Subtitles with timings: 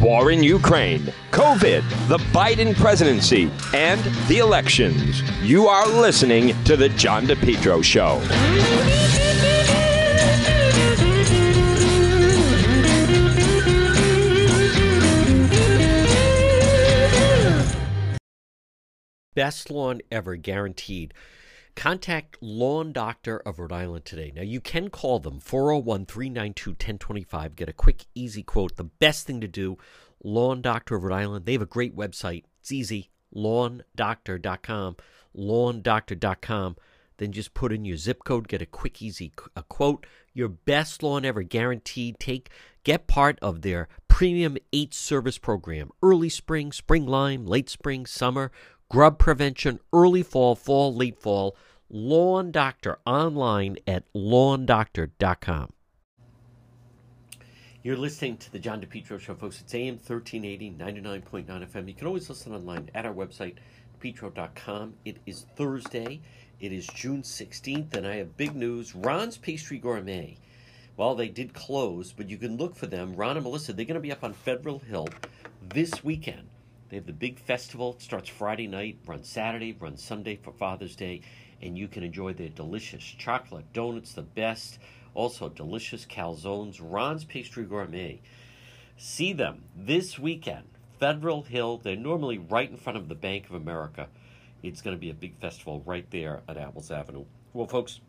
[0.00, 5.22] war in Ukraine, COVID, the Biden presidency, and the elections.
[5.42, 8.20] You are listening to The John DePetro Show.
[19.34, 21.14] Best lawn ever guaranteed.
[21.78, 24.32] Contact Lawn Doctor of Rhode Island today.
[24.34, 27.54] Now, you can call them 401 392 1025.
[27.54, 28.74] Get a quick, easy quote.
[28.74, 29.78] The best thing to do,
[30.24, 31.46] Lawn Doctor of Rhode Island.
[31.46, 32.42] They have a great website.
[32.58, 34.96] It's easy lawndoctor.com.
[35.36, 36.76] Lawndoctor.com.
[37.18, 40.04] Then just put in your zip code, get a quick, easy a quote.
[40.34, 42.18] Your best lawn ever guaranteed.
[42.18, 42.50] Take
[42.82, 45.90] get part of their premium eight service program.
[46.02, 48.50] Early spring, spring lime, late spring, summer,
[48.90, 51.56] grub prevention, early fall, fall, late fall.
[51.90, 55.72] Lawn Doctor online at lawndoctor.com.
[57.82, 59.60] You're listening to the John DePetro Show, folks.
[59.60, 61.88] It's AM 1380, 99.9 FM.
[61.88, 63.54] You can always listen online at our website,
[64.00, 64.94] petro.com.
[65.06, 66.20] It is Thursday.
[66.60, 68.94] It is June 16th, and I have big news.
[68.94, 70.36] Ron's Pastry Gourmet.
[70.98, 73.14] Well, they did close, but you can look for them.
[73.14, 75.08] Ron and Melissa, they're going to be up on Federal Hill
[75.62, 76.48] this weekend.
[76.90, 77.94] They have the big festival.
[77.94, 81.22] It starts Friday night, runs Saturday, runs Sunday for Father's Day
[81.62, 84.78] and you can enjoy their delicious chocolate donuts, the best.
[85.14, 88.20] Also, delicious calzones, Ron's Pastry Gourmet.
[88.96, 90.64] See them this weekend,
[90.98, 91.78] Federal Hill.
[91.78, 94.08] They're normally right in front of the Bank of America.
[94.62, 97.24] It's going to be a big festival right there at Atwells Avenue.
[97.52, 98.00] Well, folks,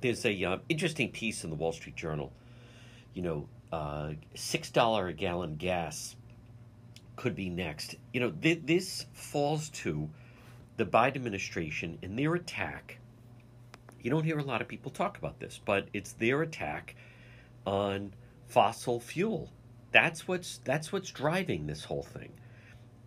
[0.00, 2.32] there's a uh, interesting piece in the Wall Street Journal.
[3.14, 6.16] You know, uh, six dollar a gallon gas
[7.16, 7.94] could be next.
[8.12, 10.08] You know, th- this falls to
[10.76, 12.98] the Biden administration in their attack.
[14.02, 16.94] You don't hear a lot of people talk about this, but it's their attack
[17.66, 18.12] on
[18.48, 19.50] fossil fuel.
[19.92, 22.32] That's what's that's what's driving this whole thing.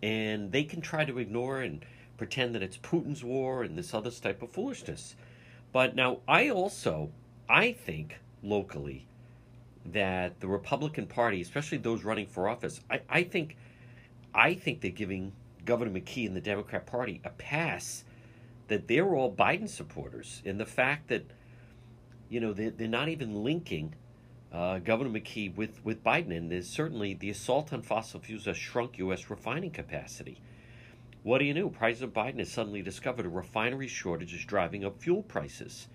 [0.02, 1.84] And they can try to ignore and
[2.16, 5.14] pretend that it's Putin's war and this other type of foolishness.
[5.72, 7.10] But now I also
[7.48, 9.06] I think locally
[9.86, 13.56] that the Republican Party, especially those running for office, I, I think
[14.34, 15.32] I think they're giving
[15.68, 18.02] Governor McKee and the Democrat Party a pass
[18.68, 20.40] that they're all Biden supporters.
[20.46, 21.26] And the fact that,
[22.30, 23.94] you know, they're, they're not even linking
[24.50, 26.34] uh, Governor McKee with, with Biden.
[26.34, 29.28] And there's certainly the assault on fossil fuels has shrunk U.S.
[29.28, 30.40] refining capacity.
[31.22, 31.68] What do you know?
[31.68, 35.88] President Biden has suddenly discovered a refinery shortage is driving up fuel prices.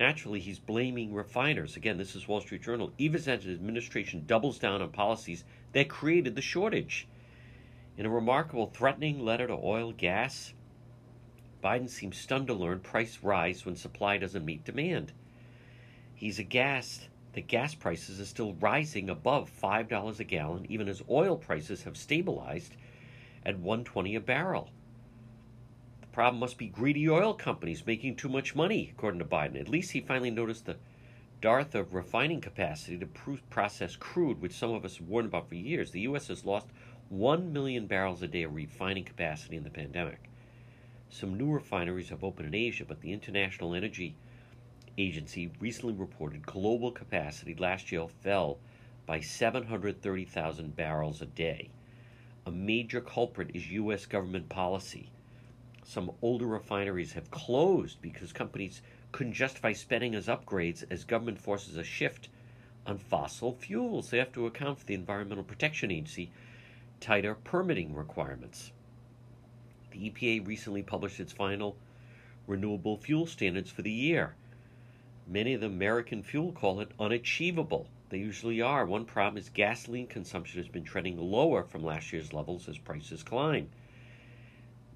[0.00, 1.76] Naturally, he's blaming refiners.
[1.76, 2.90] Again, this is Wall Street Journal.
[2.96, 5.44] Even as his administration doubles down on policies
[5.74, 7.06] that created the shortage.
[7.98, 10.54] In a remarkable threatening letter to oil, gas,
[11.64, 15.12] Biden seems stunned to learn price rise when supply doesn't meet demand.
[16.14, 21.36] He's aghast that gas prices are still rising above $5 a gallon even as oil
[21.36, 22.76] prices have stabilized
[23.44, 24.70] at 120 a barrel.
[26.00, 29.60] The problem must be greedy oil companies making too much money, according to Biden.
[29.60, 30.76] At least he finally noticed the
[31.40, 35.56] dearth of refining capacity to process crude, which some of us have warned about for
[35.56, 35.90] years.
[35.90, 36.28] The U.S.
[36.28, 36.68] has lost
[37.10, 40.28] 1 million barrels a day of refining capacity in the pandemic.
[41.08, 44.14] Some new refineries have opened in Asia, but the International Energy
[44.98, 48.58] Agency recently reported global capacity last year fell
[49.06, 51.70] by 730,000 barrels a day.
[52.44, 54.04] A major culprit is U.S.
[54.04, 55.08] government policy.
[55.84, 58.82] Some older refineries have closed because companies
[59.12, 62.28] couldn't justify spending as upgrades as government forces a shift
[62.86, 64.10] on fossil fuels.
[64.10, 66.30] They have to account for the Environmental Protection Agency
[67.00, 68.72] tighter permitting requirements.
[69.90, 71.76] The EPA recently published its final
[72.46, 74.34] renewable fuel standards for the year.
[75.26, 77.88] Many of the American fuel call it unachievable.
[78.08, 78.86] They usually are.
[78.86, 83.22] One problem is gasoline consumption has been trending lower from last year's levels as prices
[83.22, 83.68] climb.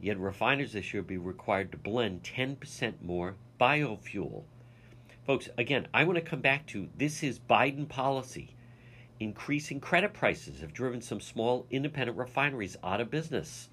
[0.00, 4.44] Yet refiners this year will be required to blend 10% more biofuel.
[5.26, 8.56] Folks, again, I want to come back to this is Biden policy.
[9.22, 13.68] Increasing credit prices have driven some small independent refineries out of business.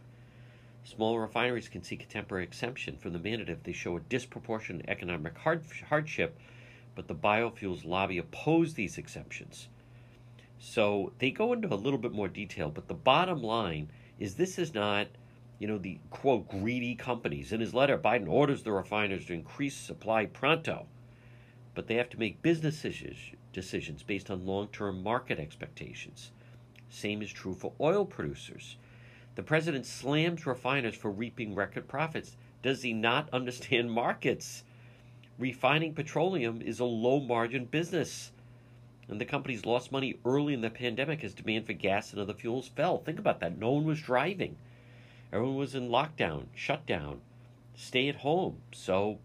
[0.83, 4.85] Small refineries can seek a temporary exemption from the mandate if they show a disproportionate
[4.87, 6.37] economic hard- hardship,
[6.93, 9.69] but the biofuels lobby oppose these exemptions.
[10.59, 13.89] So they go into a little bit more detail, but the bottom line
[14.19, 15.07] is this is not,
[15.57, 17.51] you know, the quote greedy companies.
[17.51, 20.85] In his letter, Biden orders the refiners to increase supply pronto,
[21.73, 22.77] but they have to make business
[23.59, 26.31] decisions based on long term market expectations.
[26.89, 28.77] Same is true for oil producers.
[29.35, 32.37] The president slams refiners for reaping record profits.
[32.61, 34.63] Does he not understand markets?
[35.37, 38.31] Refining petroleum is a low margin business.
[39.09, 42.33] and the companies lost money early in the pandemic as demand for gas and other
[42.33, 42.99] fuels fell.
[42.99, 43.57] Think about that.
[43.57, 44.55] No one was driving.
[45.33, 47.21] Everyone was in lockdown, shutdown,
[47.75, 48.57] stay at home.
[48.71, 49.19] So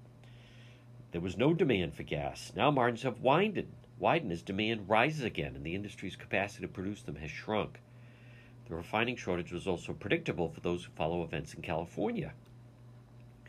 [1.13, 2.53] there was no demand for gas.
[2.57, 7.03] Now margins have widened, widened as demand rises again, and the industry's capacity to produce
[7.03, 7.81] them has shrunk.
[8.69, 12.33] The refining shortage was also predictable for those who follow events in California.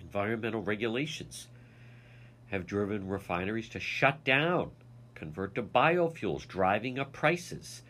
[0.02, 1.48] Environmental regulations
[2.48, 4.72] have driven refineries to shut down,
[5.14, 7.82] convert to biofuels, driving up prices.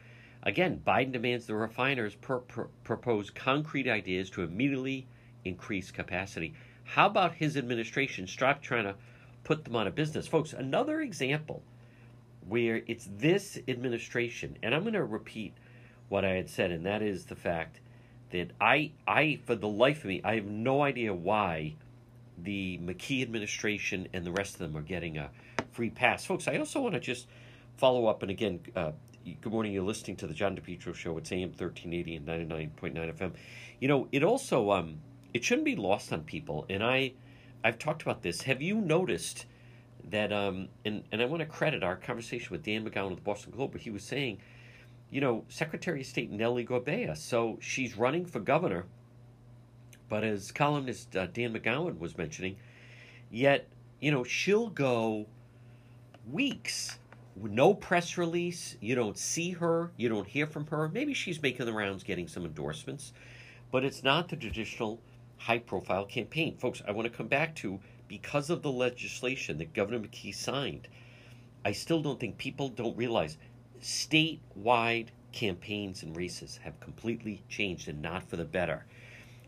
[0.43, 5.07] Again, Biden demands the refiners per, per, propose concrete ideas to immediately
[5.43, 6.53] increase capacity.
[6.83, 8.95] How about his administration stop trying to
[9.43, 10.27] put them out of business?
[10.27, 11.63] Folks, another example
[12.47, 15.53] where it's this administration, and I'm going to repeat
[16.09, 17.79] what I had said, and that is the fact
[18.31, 21.75] that I, I, for the life of me, I have no idea why
[22.37, 25.29] the McKee administration and the rest of them are getting a
[25.71, 26.25] free pass.
[26.25, 27.27] Folks, I also want to just
[27.77, 28.91] follow up, and again, uh,
[29.41, 29.73] good morning.
[29.73, 31.17] You're listening to the John DePetro Show.
[31.17, 33.31] It's AM 1380 and 99.9 FM.
[33.79, 34.99] You know, it also, um,
[35.33, 37.13] it shouldn't be lost on people, and I,
[37.63, 38.41] I've talked about this.
[38.43, 39.45] Have you noticed
[40.09, 43.21] that, um, and, and I want to credit our conversation with Dan McGowan of the
[43.21, 44.39] Boston Globe, but he was saying,
[45.09, 48.85] you know, Secretary of State Nellie Gorbea, so she's running for governor–
[50.09, 52.57] but as columnist uh, Dan McGowan was mentioning,
[53.31, 53.67] yet,
[53.99, 55.25] you know, she'll go
[56.31, 56.97] weeks
[57.35, 58.77] with no press release.
[58.81, 60.89] You don't see her, you don't hear from her.
[60.89, 63.13] Maybe she's making the rounds getting some endorsements,
[63.71, 64.99] but it's not the traditional
[65.37, 66.55] high profile campaign.
[66.57, 70.87] Folks, I want to come back to because of the legislation that Governor McKee signed,
[71.63, 73.37] I still don't think people don't realize
[73.81, 78.85] statewide campaigns and races have completely changed and not for the better.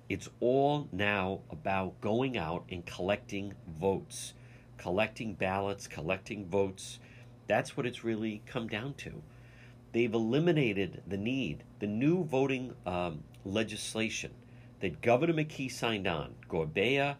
[0.09, 4.33] It's all now about going out and collecting votes,
[4.77, 6.99] collecting ballots, collecting votes.
[7.47, 9.21] That's what it's really come down to.
[9.91, 14.31] They've eliminated the need, the new voting um, legislation
[14.79, 16.35] that Governor McKee signed on.
[16.49, 17.15] Gorbea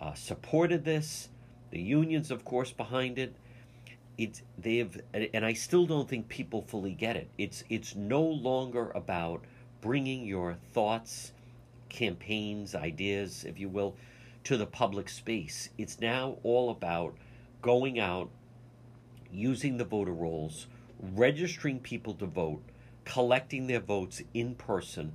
[0.00, 1.28] uh, supported this.
[1.70, 3.34] The unions, of course, behind it.
[4.18, 7.28] It's they've, and I still don't think people fully get it.
[7.36, 9.44] It's it's no longer about
[9.82, 11.32] bringing your thoughts
[11.88, 13.96] campaigns, ideas, if you will,
[14.44, 15.70] to the public space.
[15.78, 17.14] It's now all about
[17.62, 18.30] going out,
[19.32, 20.66] using the voter rolls,
[21.00, 22.62] registering people to vote,
[23.04, 25.12] collecting their votes in person,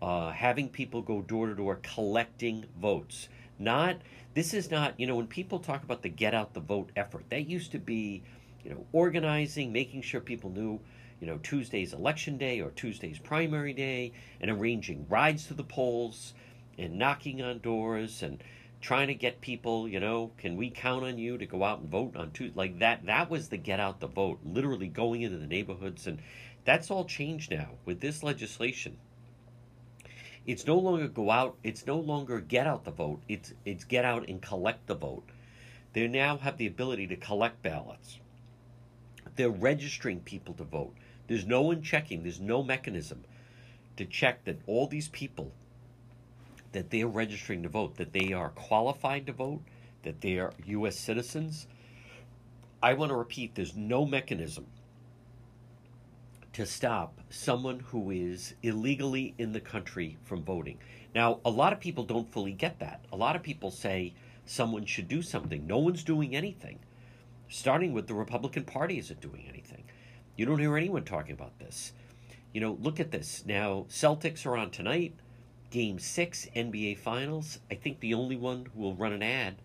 [0.00, 3.28] uh, having people go door to door collecting votes.
[3.58, 3.96] Not
[4.34, 7.24] this is not you know when people talk about the get out the vote effort
[7.30, 8.22] that used to be
[8.64, 10.80] you know organizing, making sure people knew
[11.20, 16.34] you know, Tuesday's election day or Tuesday's primary day and arranging rides to the polls
[16.76, 18.42] and knocking on doors and
[18.80, 21.90] trying to get people, you know, can we count on you to go out and
[21.90, 22.56] vote on Tuesday?
[22.56, 26.06] Like that, that was the get out the vote, literally going into the neighborhoods.
[26.06, 26.20] And
[26.64, 28.98] that's all changed now with this legislation.
[30.48, 34.06] It's no longer go out, it's no longer get out the vote, it's, it's get
[34.06, 35.28] out and collect the vote.
[35.92, 38.18] They now have the ability to collect ballots.
[39.36, 40.94] They're registering people to vote.
[41.26, 43.24] There's no one checking, there's no mechanism
[43.98, 45.52] to check that all these people
[46.72, 49.60] that they are registering to vote, that they are qualified to vote,
[50.02, 50.98] that they are U.S.
[50.98, 51.66] citizens.
[52.82, 54.64] I want to repeat there's no mechanism
[56.58, 60.76] to stop someone who is illegally in the country from voting.
[61.14, 63.04] Now, a lot of people don't fully get that.
[63.12, 64.12] A lot of people say
[64.44, 65.68] someone should do something.
[65.68, 66.80] No one's doing anything,
[67.48, 69.84] starting with the Republican Party isn't doing anything.
[70.34, 71.92] You don't hear anyone talking about this.
[72.52, 73.44] You know, look at this.
[73.46, 75.14] Now, Celtics are on tonight.
[75.70, 77.60] Game six, NBA Finals.
[77.70, 79.58] I think the only one who will run an ad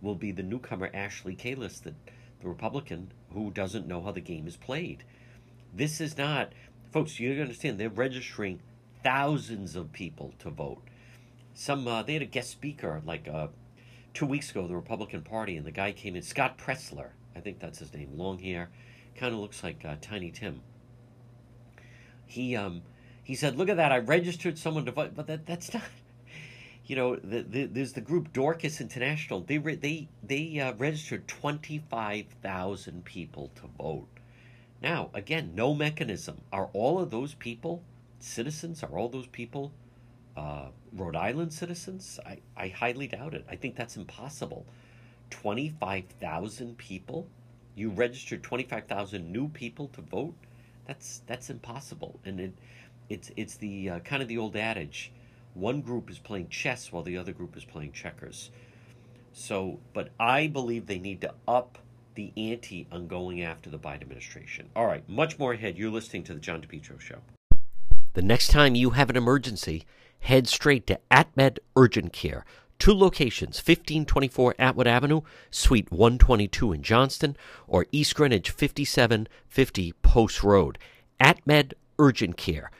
[0.00, 1.94] will be the newcomer Ashley Kalus, the,
[2.40, 5.02] the Republican who doesn't know how the game is played.
[5.72, 6.52] This is not,
[6.92, 7.20] folks.
[7.20, 7.78] You understand?
[7.78, 8.60] They're registering
[9.02, 10.82] thousands of people to vote.
[11.54, 13.48] Some uh, they had a guest speaker like uh,
[14.14, 16.22] two weeks ago, the Republican Party, and the guy came in.
[16.22, 18.70] Scott Presler, I think that's his name, long hair
[19.18, 20.60] kind of looks like uh, Tiny Tim.
[22.26, 22.82] He um,
[23.22, 23.92] he said, "Look at that!
[23.92, 25.82] I registered someone to vote, but that that's not."
[26.86, 29.40] You know, the, the, there's the group Dorcas International.
[29.40, 34.08] They re, they they uh, registered twenty five thousand people to vote.
[34.82, 36.40] Now, again, no mechanism.
[36.52, 37.82] Are all of those people
[38.20, 38.82] citizens?
[38.82, 39.72] Are all those people
[40.36, 42.20] uh, Rhode Island citizens?
[42.24, 43.44] I, I highly doubt it.
[43.50, 44.66] I think that's impossible.
[45.30, 47.28] 25,000 people
[47.78, 50.34] you registered 25,000 new people to vote,
[50.84, 52.18] that's that's impossible.
[52.24, 52.52] And it
[53.08, 55.12] it's it's the uh, kind of the old adage,
[55.54, 58.50] one group is playing chess while the other group is playing checkers.
[59.32, 61.78] So, but I believe they need to up
[62.18, 64.68] the ante on going after the Biden administration.
[64.74, 65.78] All right, much more ahead.
[65.78, 67.18] You're listening to the John DePetro Show.
[68.14, 69.84] The next time you have an emergency,
[70.18, 72.44] head straight to AtMed Urgent Care.
[72.80, 75.20] Two locations 1524 Atwood Avenue,
[75.52, 77.36] Suite 122 in Johnston,
[77.68, 80.76] or East Greenwich 5750 Post Road.
[81.20, 82.72] AtMed Urgent Care.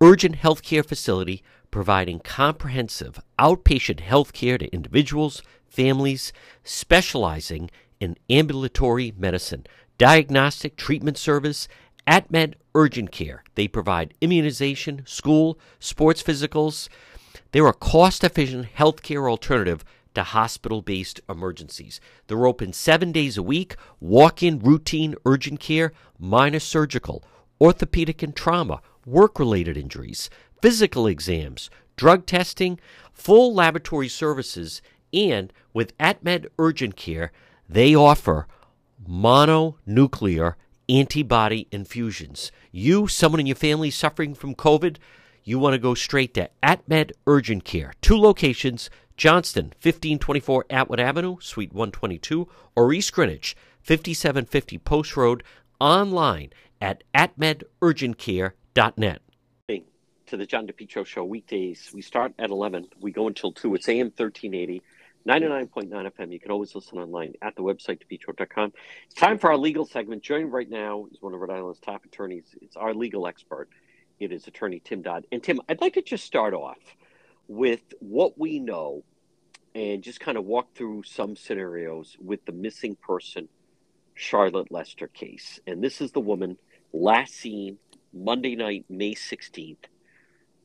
[0.00, 1.42] Urgent healthcare facility
[1.72, 6.32] providing comprehensive outpatient health care to individuals, families,
[6.62, 9.66] specializing in ambulatory medicine,
[9.98, 11.68] diagnostic treatment service,
[12.06, 13.44] AtMed Urgent Care.
[13.54, 16.88] They provide immunization, school, sports physicals.
[17.52, 22.00] They're a cost efficient healthcare alternative to hospital based emergencies.
[22.26, 27.22] They're open seven days a week, walk in routine urgent care, minor surgical,
[27.60, 30.30] orthopedic and trauma, work related injuries,
[30.62, 32.80] physical exams, drug testing,
[33.12, 34.80] full laboratory services,
[35.12, 37.32] and with AtMed Urgent Care,
[37.68, 38.46] they offer
[39.06, 40.54] mononuclear
[40.88, 42.50] antibody infusions.
[42.72, 44.96] You, someone in your family suffering from COVID,
[45.44, 47.92] you want to go straight to AtMed Urgent Care.
[48.00, 52.46] Two locations Johnston, 1524 Atwood Avenue, Suite 122,
[52.76, 55.42] or East Greenwich, 5750 Post Road,
[55.80, 59.22] online at atmedurgentcare.net.
[60.26, 61.90] To the John DePetro Show weekdays.
[61.94, 62.88] We start at 11.
[63.00, 63.74] We go until 2.
[63.74, 64.82] It's AM 1380.
[65.28, 66.32] 99.9 FM.
[66.32, 68.72] You can always listen online at the website, depetro.com.
[69.04, 70.22] It's time for our legal segment.
[70.22, 72.46] Joining right now is one of Rhode Island's top attorneys.
[72.62, 73.68] It's our legal expert.
[74.18, 75.26] It is attorney Tim Dodd.
[75.30, 76.78] And Tim, I'd like to just start off
[77.46, 79.04] with what we know
[79.74, 83.50] and just kind of walk through some scenarios with the missing person
[84.14, 85.60] Charlotte Lester case.
[85.66, 86.56] And this is the woman
[86.94, 87.76] last seen
[88.14, 89.76] Monday night, May 16th.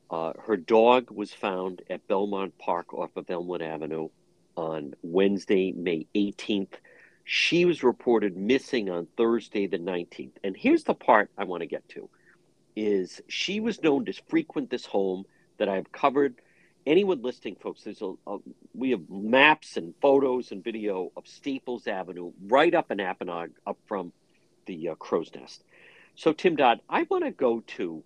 [0.10, 4.08] Uh, her dog was found at Belmont Park off of Elmwood Avenue
[4.56, 6.74] on Wednesday, May 18th.
[7.24, 10.34] She was reported missing on Thursday, the 19th.
[10.44, 12.10] And here's the part I want to get to
[12.76, 15.26] is she was known to frequent this home
[15.58, 16.36] that I've covered.
[16.86, 18.38] Anyone listening, folks, there's a, a
[18.74, 23.78] we have maps and photos and video of Staples Avenue right up in Apponaug, up
[23.88, 24.12] from
[24.66, 25.64] the uh, Crow's Nest.
[26.16, 28.04] So, Tim Dodd, I want to go to.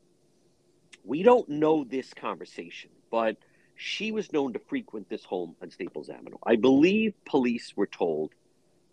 [1.03, 3.37] We don't know this conversation, but
[3.77, 6.37] she was known to frequent this home on Staples Avenue.
[6.43, 8.33] I believe police were told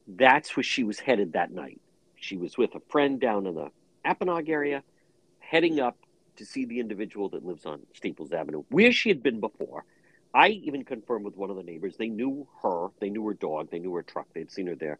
[0.07, 1.81] that's where she was headed that night.
[2.17, 3.71] She was with a friend down in the
[4.05, 4.83] Apponaug area,
[5.39, 5.97] heading up
[6.37, 9.85] to see the individual that lives on Staples Avenue, where she had been before.
[10.35, 11.97] I even confirmed with one of the neighbors.
[11.97, 14.99] They knew her, they knew her dog, they knew her truck, they'd seen her there,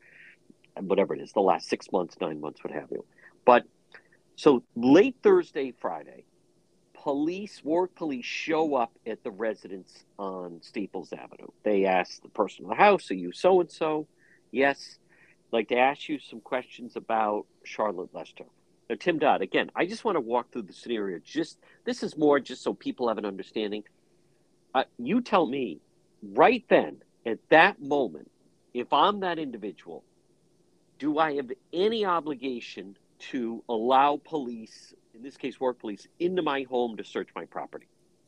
[0.81, 3.05] whatever it is, the last six months, nine months, what have you.
[3.45, 3.65] But
[4.37, 6.25] so late Thursday, Friday,
[7.05, 11.49] police, Warwick police, show up at the residence on Staples Avenue.
[11.63, 14.09] They ask the person in the house, Are you so and so?
[14.51, 14.99] Yes.
[15.53, 18.47] Like to ask you some questions about Charlotte Lester.
[18.89, 21.19] Now, Tim Dodd, again, I just want to walk through the scenario.
[21.23, 23.85] Just this is more just so people have an understanding.
[24.75, 25.81] Uh, you tell me
[26.23, 28.31] right then, at that moment,
[28.73, 30.05] if I'm that individual,
[30.99, 36.65] do I have any obligation to allow police in this case, Warwick police, into my
[36.65, 37.87] home to search my property.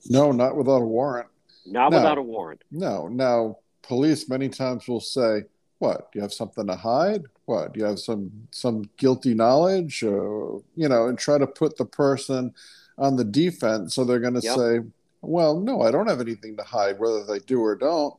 [0.08, 1.28] No, not without a warrant.
[1.66, 2.62] Not no, without a warrant.
[2.70, 3.08] No.
[3.08, 5.44] Now, police many times will say,
[5.78, 6.12] "What?
[6.12, 7.24] Do you have something to hide?
[7.46, 7.72] What?
[7.72, 10.02] Do you have some some guilty knowledge?
[10.02, 12.54] Or, you know?" And try to put the person
[12.98, 13.94] on the defense.
[13.94, 14.56] So they're going to yep.
[14.56, 14.80] say,
[15.22, 18.14] "Well, no, I don't have anything to hide, whether they do or don't."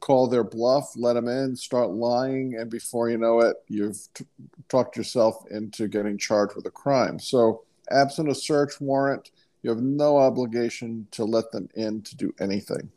[0.00, 4.26] Call their bluff, let them in, start lying, and before you know it, you've t-
[4.68, 7.18] talked yourself into getting charged with a crime.
[7.18, 9.30] So absent a search warrant,
[9.62, 12.90] you have no obligation to let them in to do anything.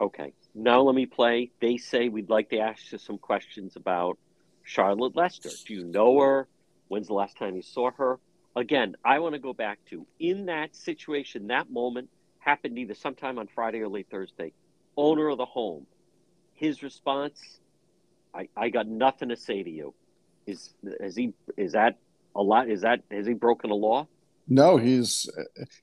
[0.00, 0.32] Okay.
[0.54, 1.50] Now let me play.
[1.60, 4.18] They say we'd like to ask you some questions about
[4.64, 5.50] Charlotte Lester.
[5.66, 6.48] Do you know her?
[6.88, 8.18] When's the last time you saw her?
[8.56, 13.38] Again, I want to go back to in that situation, that moment happened either sometime
[13.38, 14.52] on Friday or late Thursday.
[14.96, 15.86] Owner of the home,
[16.58, 17.60] his response,
[18.34, 19.94] I, I got nothing to say to you.
[20.46, 21.98] Is is he is that
[22.34, 22.68] a lot?
[22.68, 24.06] Is that has he broken a law?
[24.48, 25.28] No, he's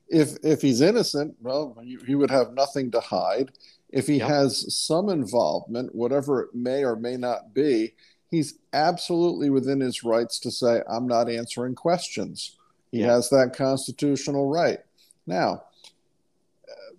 [0.09, 3.51] if if he's innocent, well, he, he would have nothing to hide.
[3.89, 4.27] If he yep.
[4.27, 7.93] has some involvement, whatever it may or may not be,
[8.29, 12.57] he's absolutely within his rights to say, "I'm not answering questions."
[12.91, 13.09] He yep.
[13.09, 14.79] has that constitutional right.
[15.27, 15.63] Now,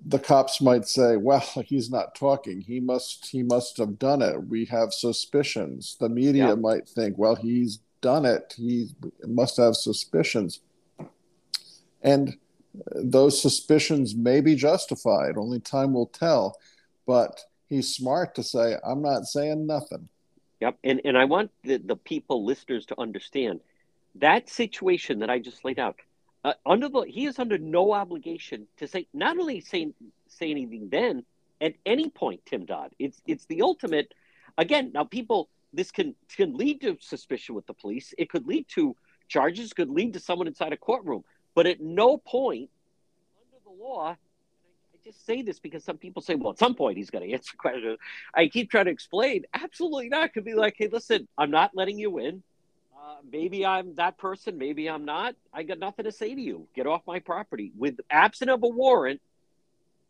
[0.04, 2.60] the cops might say, "Well, he's not talking.
[2.60, 4.48] He must he must have done it.
[4.48, 6.58] We have suspicions." The media yep.
[6.58, 8.54] might think, "Well, he's done it.
[8.56, 8.88] He
[9.26, 10.60] must have suspicions."
[12.02, 15.36] And uh, those suspicions may be justified.
[15.36, 16.56] Only time will tell.
[17.06, 20.08] But he's smart to say, I'm not saying nothing.
[20.60, 20.78] Yep.
[20.84, 23.60] And and I want the, the people listeners to understand
[24.16, 25.96] that situation that I just laid out.
[26.46, 29.92] Uh, under the he is under no obligation to say not only say
[30.28, 31.24] say anything then
[31.60, 32.92] at any point, Tim Dodd.
[32.98, 34.12] It's it's the ultimate.
[34.58, 38.14] Again, now people this can can lead to suspicion with the police.
[38.18, 38.96] It could lead to
[39.28, 39.72] charges.
[39.72, 41.24] Could lead to someone inside a courtroom.
[41.54, 42.70] But at no point
[43.40, 44.16] under the law I
[45.04, 47.56] just say this because some people say, well, at some point he's going to answer
[47.58, 47.98] questions.
[48.34, 49.44] I keep trying to explain.
[49.54, 50.32] Absolutely not.
[50.34, 52.42] Could be like, hey, listen, I'm not letting you in.
[53.06, 54.58] Uh, maybe I'm that person.
[54.58, 55.36] Maybe I'm not.
[55.52, 56.66] I got nothing to say to you.
[56.74, 57.70] Get off my property.
[57.78, 59.20] With absent of a warrant,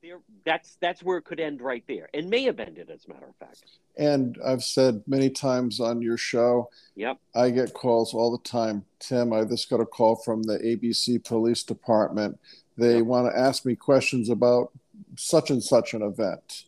[0.02, 3.12] there that's that's where it could end right there, and may have ended, as a
[3.12, 3.64] matter of fact.
[3.98, 7.18] And I've said many times on your show, Yep.
[7.34, 8.84] I get calls all the time.
[8.98, 12.38] Tim, I just got a call from the ABC Police Department.
[12.78, 13.06] They Yep.
[13.06, 14.72] want to ask me questions about
[15.16, 16.64] such and such an event.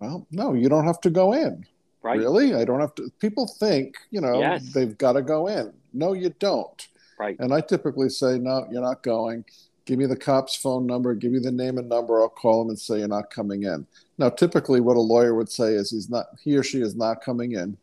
[0.00, 1.66] Well, no, you don't have to go in.
[2.02, 2.18] Right.
[2.18, 2.54] Really?
[2.54, 3.10] I don't have to.
[3.18, 4.72] People think, you know, Yes.
[4.72, 5.72] they've got to go in.
[5.92, 6.88] No, you don't.
[7.18, 7.36] Right.
[7.38, 9.44] And I typically say, no, you're not going.
[9.84, 12.20] Give me the cop's phone number, give me the name and number.
[12.20, 13.86] I'll call him and say you're not coming in.
[14.18, 17.22] Now, typically, what a lawyer would say is he's not, he or she is not
[17.22, 17.76] coming in.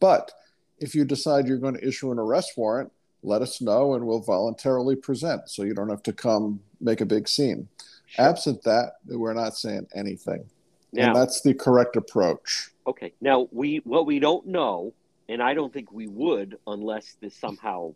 [0.00, 0.32] But
[0.78, 2.92] if you decide you're going to issue an arrest warrant,
[3.22, 7.06] let us know and we'll voluntarily present so you don't have to come make a
[7.06, 7.68] big scene.
[8.06, 8.24] Sure.
[8.26, 10.44] Absent that, we're not saying anything.
[10.92, 12.70] Now, and that's the correct approach.
[12.88, 13.12] Okay.
[13.20, 14.94] Now we what we don't know,
[15.28, 17.92] and I don't think we would unless this somehow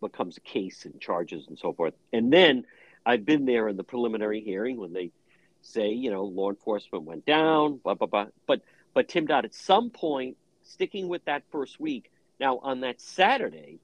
[0.00, 1.92] becomes a case and charges and so forth.
[2.10, 2.64] And then
[3.04, 5.10] I've been there in the preliminary hearing when they
[5.60, 8.26] say, you know, law enforcement went down, blah blah blah.
[8.46, 8.62] But
[8.94, 12.10] but Tim Dodd, at some point, sticking with that first week.
[12.40, 13.78] Now on that Saturday,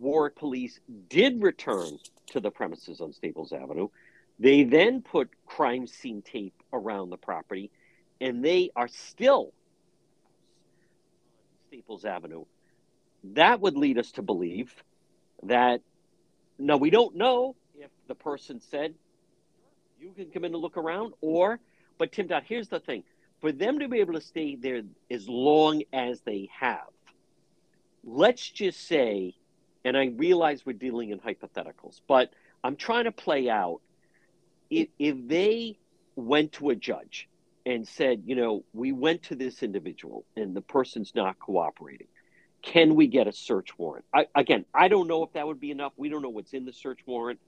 [0.00, 1.98] Warwick Police did return
[2.28, 3.88] to the premises on Staples Avenue.
[4.38, 7.70] They then put crime scene tape around the property,
[8.22, 9.52] and they are still
[11.78, 12.44] Staples Avenue.
[13.22, 14.74] That would lead us to believe
[15.44, 15.80] that
[16.58, 18.94] no, we don't know if the person said
[20.00, 21.60] you can come in and look around, or
[21.96, 23.04] but Tim Dodd, here's the thing:
[23.40, 26.88] for them to be able to stay there as long as they have,
[28.02, 29.36] let's just say,
[29.84, 32.32] and I realize we're dealing in hypotheticals, but
[32.64, 33.80] I'm trying to play out
[34.68, 35.78] if, if they
[36.16, 37.28] went to a judge
[37.68, 42.06] and said, you know, we went to this individual and the person's not cooperating.
[42.62, 44.06] Can we get a search warrant?
[44.12, 45.92] I, again, I don't know if that would be enough.
[45.98, 47.40] We don't know what's in the search warrant.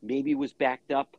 [0.00, 1.16] Maybe it was backed up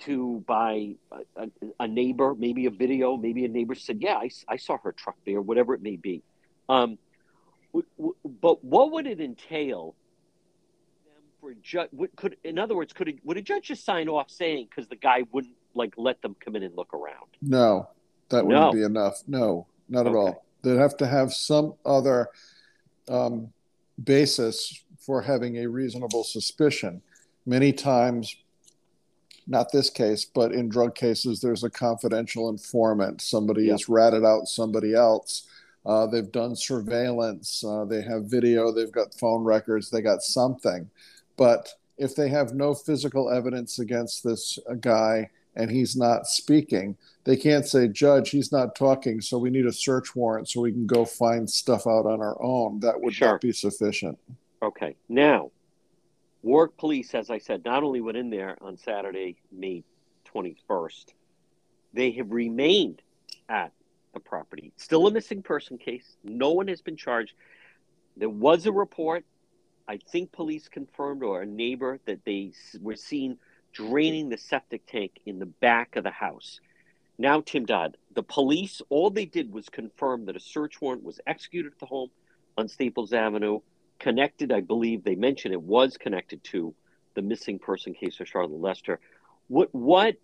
[0.00, 4.30] to by a, a, a neighbor, maybe a video, maybe a neighbor said, yeah, I,
[4.48, 6.24] I saw her truck there, whatever it may be.
[6.68, 6.98] Um,
[7.72, 9.94] w- w- but what would it entail
[11.40, 11.90] for a judge?
[12.16, 14.96] Could, in other words, could it, would a judge just sign off saying because the
[14.96, 17.26] guy wouldn't like let them come in and look around?
[17.42, 17.88] No,
[18.30, 18.72] that wouldn't No.
[18.72, 19.22] be enough.
[19.26, 20.44] No, not at all.
[20.62, 22.28] They'd have to have some other
[23.08, 23.52] um,
[24.02, 27.02] basis for having a reasonable suspicion.
[27.46, 28.36] Many times,
[29.46, 33.20] not this case, but in drug cases, there's a confidential informant.
[33.22, 33.72] Somebody Yeah.
[33.72, 35.46] has ratted out somebody else.
[35.86, 37.64] Uh, they've done surveillance.
[37.64, 38.70] Uh, they have video.
[38.70, 39.90] They've got phone records.
[39.90, 40.90] They got something.
[41.36, 46.96] But if they have no physical evidence against this uh, guy and he's not speaking,
[47.24, 50.72] they can't say, Judge, he's not talking, so we need a search warrant so we
[50.72, 52.80] can go find stuff out on our own.
[52.80, 53.32] That would Sure.
[53.32, 54.18] not be sufficient.
[54.62, 54.96] Okay.
[55.08, 55.50] Now,
[56.42, 59.84] Warwick Police, as I said, not only went in there on Saturday, May
[60.24, 61.12] 21st,
[61.92, 63.02] they have remained
[63.48, 63.72] at
[64.14, 64.72] the property.
[64.76, 66.16] Still a missing person case.
[66.24, 67.34] No one has been charged.
[68.16, 69.24] There was a report.
[69.88, 73.38] I think police confirmed, or a neighbor, that they were seen
[73.72, 76.60] draining the septic tank in the back of the house.
[77.18, 81.20] Now, Tim Dodd, the police, all they did was confirm that a search warrant was
[81.26, 82.10] executed at the home
[82.56, 83.60] on Staples Avenue
[83.98, 86.74] connected, I believe they mentioned it was connected to
[87.14, 88.98] the missing person case of Charlotte Lester.
[89.48, 90.16] What what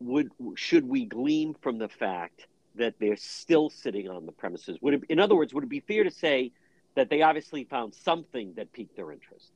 [0.00, 4.78] would should we glean from the fact that they're still sitting on the premises?
[4.80, 6.52] Would it, in other words, would it be fair to say
[6.96, 9.52] that they obviously found something that piqued their interest?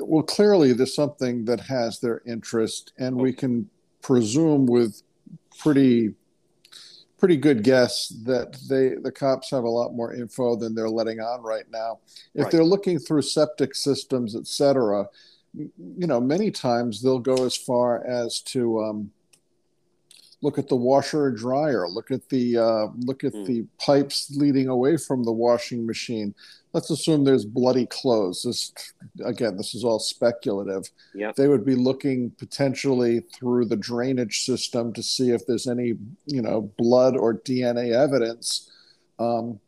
[0.00, 3.68] Well, clearly, there's something that has their interest, and we can
[4.02, 5.02] presume with
[5.58, 6.14] pretty
[7.18, 11.18] pretty good guess that they the cops have a lot more info than they're letting
[11.18, 11.98] on right now.
[12.34, 12.52] If Right.
[12.52, 15.08] they're looking through septic systems, et cetera,
[15.54, 19.12] you know, many times they'll go as far as to um,
[20.46, 23.44] look at the washer and dryer, look at the uh, look at Hmm.
[23.44, 26.34] the pipes leading away from the washing machine.
[26.72, 28.42] Let's assume there's bloody clothes.
[28.44, 28.72] This
[29.24, 30.84] again, this is all speculative
[31.16, 31.34] Yep.
[31.34, 35.88] they would be looking potentially through the drainage system to see if there's any
[36.26, 38.70] you know blood or dna evidence
[39.18, 39.58] um,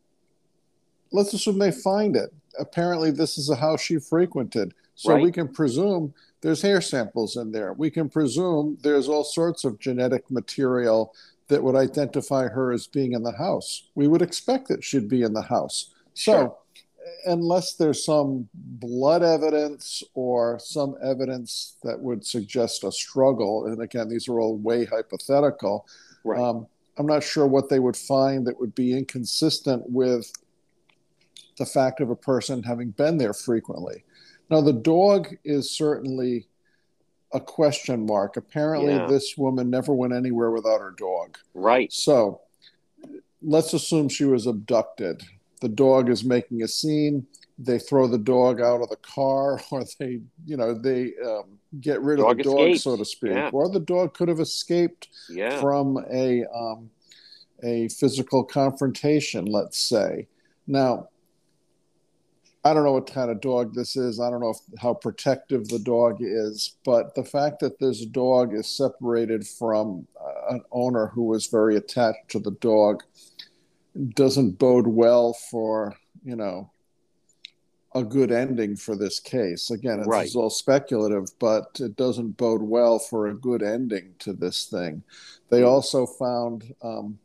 [1.10, 2.30] let's assume they find it.
[2.58, 4.74] Apparently, this is a house she frequented.
[4.94, 5.22] So Right.
[5.22, 7.72] we can presume there's hair samples in there.
[7.72, 11.14] We can presume there's all sorts of genetic material
[11.48, 13.88] that would identify her as being in the house.
[13.94, 15.92] We would expect that she'd be in the house.
[16.14, 16.56] So, Sure.
[17.26, 24.08] unless there's some blood evidence or some evidence that would suggest a struggle, and again,
[24.08, 25.86] these are all way hypothetical,
[26.24, 26.40] Right.
[26.40, 26.66] um,
[26.98, 30.30] I'm not sure what they would find that would be inconsistent with
[31.56, 34.04] the fact of a person having been there frequently.
[34.50, 36.46] Now, the dog is certainly
[37.32, 38.36] a question mark.
[38.36, 39.06] Apparently, Yeah.
[39.06, 41.36] this woman never went anywhere without her dog.
[41.54, 41.92] right.
[41.92, 42.40] So
[43.42, 45.22] let's assume she was abducted.
[45.60, 47.26] The dog is making a scene.
[47.58, 52.00] They throw the dog out of the car, or they, you know, they um, get
[52.02, 52.82] rid Dog of the dog, escapes.
[52.84, 53.32] so to speak.
[53.32, 53.50] Yeah.
[53.52, 55.60] Or the dog could have escaped Yeah.
[55.60, 56.90] from a um,
[57.64, 60.28] a physical confrontation, let's say.
[60.68, 61.08] Now,
[62.64, 64.20] I don't know what kind of dog this is.
[64.20, 68.52] I don't know if, how protective the dog is, but the fact that this dog
[68.52, 73.04] is separated from uh, an owner who was very attached to the dog
[74.14, 76.70] doesn't bode well for you know
[77.94, 79.70] a good ending for this case.
[79.70, 80.34] Again, it's Right.
[80.34, 85.02] all speculative, but it doesn't bode well for a good ending to this thing.
[85.48, 87.18] They also found um,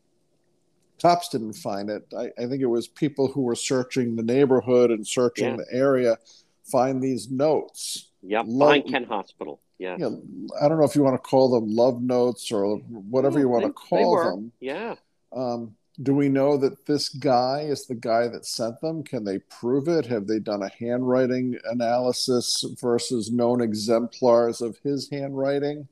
[1.04, 2.04] cops didn't find it.
[2.18, 5.58] I, I think it was people who were searching the neighborhood and searching Yeah.
[5.58, 6.18] the area
[6.64, 8.10] find these notes.
[8.24, 8.46] Yep.
[8.48, 9.60] Lo- Behind Kent Hospital.
[9.78, 9.98] Yeah.
[9.98, 10.22] Know,
[10.62, 13.64] I don't know if you want to call them love notes or whatever you want
[13.64, 14.24] They- to they call were.
[14.32, 14.52] them.
[14.62, 14.96] Yeah.
[15.36, 19.04] Um, do we know that this guy is the guy that sent them?
[19.04, 20.06] Can they prove it?
[20.08, 25.88] Have they done a handwriting analysis versus known exemplars of his handwriting?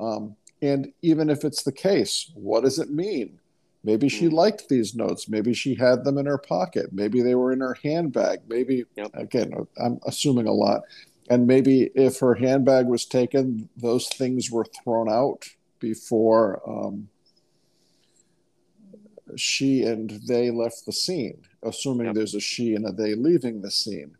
[0.00, 3.38] Um, and even if it's the case, what does it mean?
[3.84, 4.34] Maybe she Hmm.
[4.34, 5.28] liked these notes.
[5.28, 6.92] Maybe she had them in her pocket.
[6.92, 8.40] Maybe they were in her handbag.
[8.48, 9.10] Maybe, Yep.
[9.14, 10.82] again, I'm assuming a lot.
[11.28, 15.44] And maybe if her handbag was taken, those things were thrown out
[15.80, 17.08] before um,
[19.36, 22.14] she and they left the scene, assuming Yep.
[22.14, 24.16] there's a she and a they leaving the scene.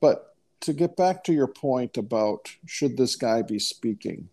[0.00, 4.28] But to get back to your point about should this guy be speaking,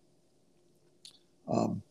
[1.48, 1.82] um,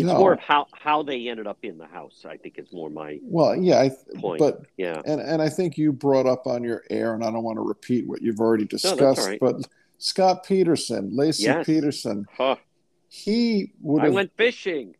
[0.00, 0.18] It's no.
[0.18, 2.24] more of how how they ended up in the house.
[2.28, 4.38] I think is more my well, yeah, I, point.
[4.38, 5.00] but yeah.
[5.06, 7.62] and and I think you brought up on your air, and I don't want to
[7.62, 9.40] repeat what you've already discussed, all right.
[9.40, 9.56] but
[9.98, 11.66] Scott Peterson, Laci Yes.
[11.66, 12.56] Peterson, Huh.
[13.08, 14.94] he would I went fishing.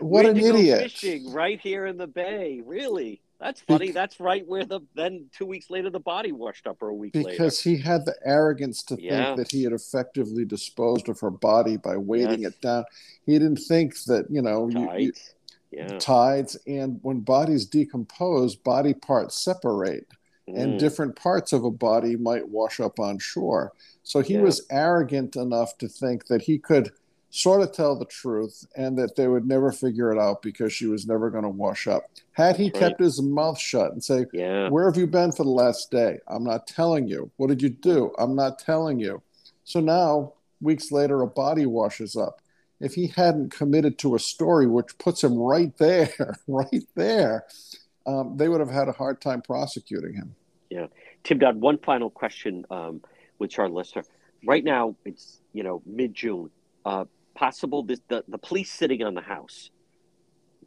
[0.00, 0.82] what an idiot!
[0.82, 2.62] Fishing right here in the bay.
[2.64, 3.20] Really?
[3.40, 3.92] That's funny.
[3.92, 7.14] That's right where the then two weeks later the body washed up or a week
[7.14, 7.30] later.
[7.30, 9.26] Because he had the arrogance to Yeah.
[9.26, 12.52] think that he had effectively disposed of her body by weighting Yes.
[12.54, 12.84] it down.
[13.24, 15.12] He didn't think that you know you- you-
[15.70, 15.98] Yeah.
[15.98, 20.06] tides and when bodies decompose, body parts separate.
[20.50, 20.78] and Mm.
[20.78, 23.70] different parts of a body might wash up on shore.
[24.02, 24.40] So he Yeah.
[24.40, 26.90] was arrogant enough to think that he could
[27.28, 30.86] sort of tell the truth and that they would never figure it out because she
[30.86, 32.04] was never going to wash up.
[32.38, 32.74] Had he Right.
[32.74, 34.68] kept his mouth shut and say, Yeah.
[34.68, 36.20] Where have you been for the last day?
[36.28, 37.32] I'm not telling you.
[37.36, 38.12] What did you do?
[38.16, 39.22] I'm not telling you.
[39.64, 42.40] So now, weeks later, a body washes up.
[42.78, 47.44] If he hadn't committed to a story which puts him right there, right there,
[48.06, 50.36] um, they would have had a hard time prosecuting him.
[50.70, 50.86] Yeah.
[51.24, 53.02] Tim Dodd, one final question um,
[53.40, 54.04] with our listener.
[54.46, 56.50] Right now, it's you know mid June.
[56.84, 59.70] Uh, possible this, the the police sitting on the house.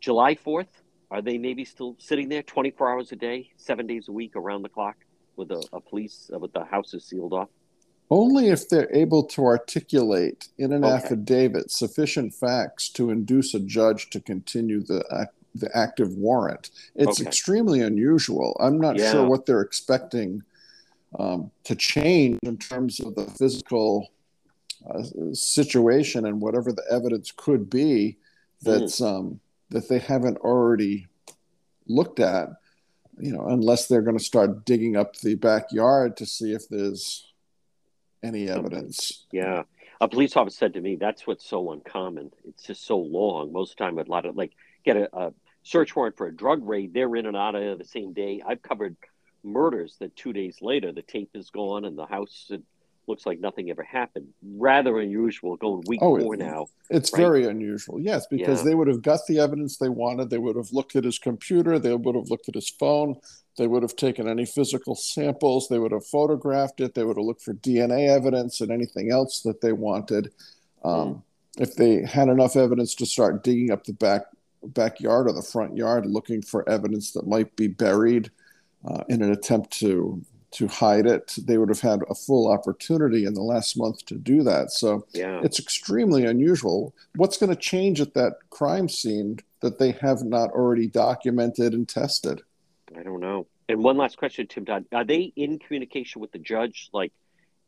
[0.02, 0.81] July fourth,
[1.12, 4.36] are they maybe still sitting there twenty four hours a day, seven days a week,
[4.36, 4.96] around the clock,
[5.36, 7.50] with a, a police uh, with the houses sealed off?
[8.10, 10.96] Only if they're able to articulate in an Okay.
[10.96, 16.72] affidavit sufficient facts to induce a judge to continue the ac- the active warrant.
[16.96, 17.28] It's Okay.
[17.28, 18.56] extremely unusual.
[18.60, 19.12] I'm not Yeah.
[19.12, 20.44] sure what they're expecting
[21.20, 24.08] um, to change in terms of the physical
[24.90, 28.18] uh, situation and whatever the evidence could be
[28.62, 29.40] that's um,
[29.72, 31.08] that they haven't already
[31.88, 32.50] looked at.
[33.20, 37.28] You know, unless they're going to start digging up the backyard to see if there's
[38.24, 39.26] any evidence.
[39.32, 39.64] Yeah.
[40.00, 42.32] A police officer said to me, that's what's so uncommon.
[42.48, 43.52] It's just so long.
[43.52, 44.54] Most of the time, a lot of like
[44.84, 47.86] get a, a search warrant for a drug raid, they're in and out of the
[47.86, 48.42] same day.
[48.46, 48.96] I've covered
[49.44, 52.52] murders that two days later, the tape is gone and the house
[53.12, 54.28] looks like nothing ever happened.
[54.56, 56.68] Rather unusual going week Oh, four it- now.
[56.90, 57.20] It's Right.
[57.20, 58.66] very unusual, yes, because Yeah.
[58.70, 60.30] they would have got the evidence they wanted.
[60.30, 61.78] They would have looked at his computer.
[61.78, 63.18] They would have looked at his phone.
[63.58, 65.68] They would have taken any physical samples.
[65.68, 66.96] They would have photographed it.
[66.96, 70.32] They would have looked for DNA evidence and anything else that they wanted.
[70.84, 71.24] Um,
[71.58, 74.24] If they had enough evidence to start digging up the back
[74.64, 78.32] backyard or the front yard, looking for evidence that might be buried,
[78.86, 81.36] uh, in an attempt to to hide it.
[81.38, 84.72] They would have had a full opportunity in the last month to do that.
[84.72, 85.42] So yeah.
[85.44, 86.94] it's extremely unusual.
[87.16, 91.88] What's going to change at that crime scene that they have not already documented and
[91.88, 92.42] tested?
[92.98, 93.48] I don't know.
[93.70, 94.86] And one last question, Tim Dodd.
[94.92, 96.90] Are they in communication with the judge?
[96.92, 97.14] Like,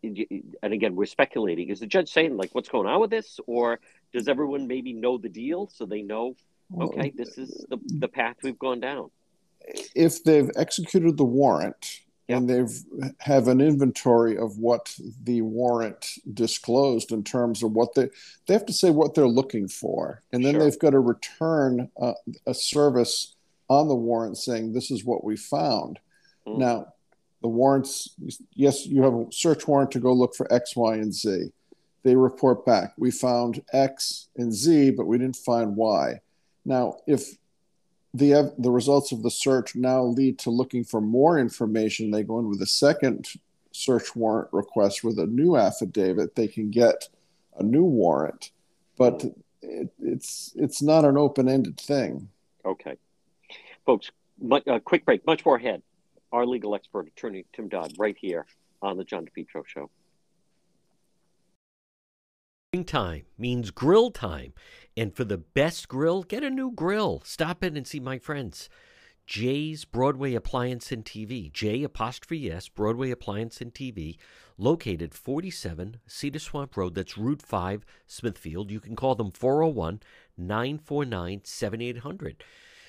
[0.03, 1.69] and again, we're speculating.
[1.69, 3.39] Is the judge saying, like, what's going on with this?
[3.47, 3.79] Or
[4.11, 6.35] does everyone maybe know the deal so they know,
[6.77, 9.11] okay, this is the, the path we've gone down?
[9.95, 12.01] If they've executed the warrant,
[12.33, 12.39] yep.
[12.39, 18.09] and they've have an inventory of what the warrant disclosed in terms of what they
[18.47, 20.63] they have to say what they're looking for and then sure.
[20.63, 22.13] they've got to return uh,
[22.45, 23.35] a service
[23.69, 25.99] on the warrant saying this is what we found.
[26.47, 26.57] Mm.
[26.57, 26.93] Now,
[27.41, 28.15] the warrants,
[28.53, 31.51] yes, you have a search warrant to go look for X, Y, and Z.
[32.03, 36.19] They report back, we found X and Z, but we didn't find Y.
[36.65, 37.37] Now, if
[38.13, 42.39] the the results of the search now lead to looking for more information, they go
[42.39, 43.27] in with a second
[43.71, 46.35] search warrant request with a new affidavit.
[46.35, 47.09] They can get
[47.57, 48.51] a new warrant,
[48.97, 49.23] but
[49.61, 52.29] it, it's it's not an open ended thing.
[52.65, 52.97] Okay.
[53.85, 54.11] Folks,
[54.49, 55.81] a uh, quick break, much more ahead.
[56.31, 58.45] Our legal expert, attorney Tim Dodd, right here
[58.81, 59.89] on the John DePetro Show.
[62.87, 64.53] Time means grill time.
[64.95, 67.21] And for the best grill, get a new grill.
[67.25, 68.69] Stop in and see my friends.
[69.25, 71.51] Jay's Broadway Appliance and TV.
[71.51, 74.17] J apostrophe S, Broadway Appliance and TV,
[74.57, 76.93] located 47 Cedar Swamp Road.
[76.93, 78.69] That's Route 5, Smithfield.
[78.69, 80.01] You can call them 401
[80.37, 82.43] 949 7800.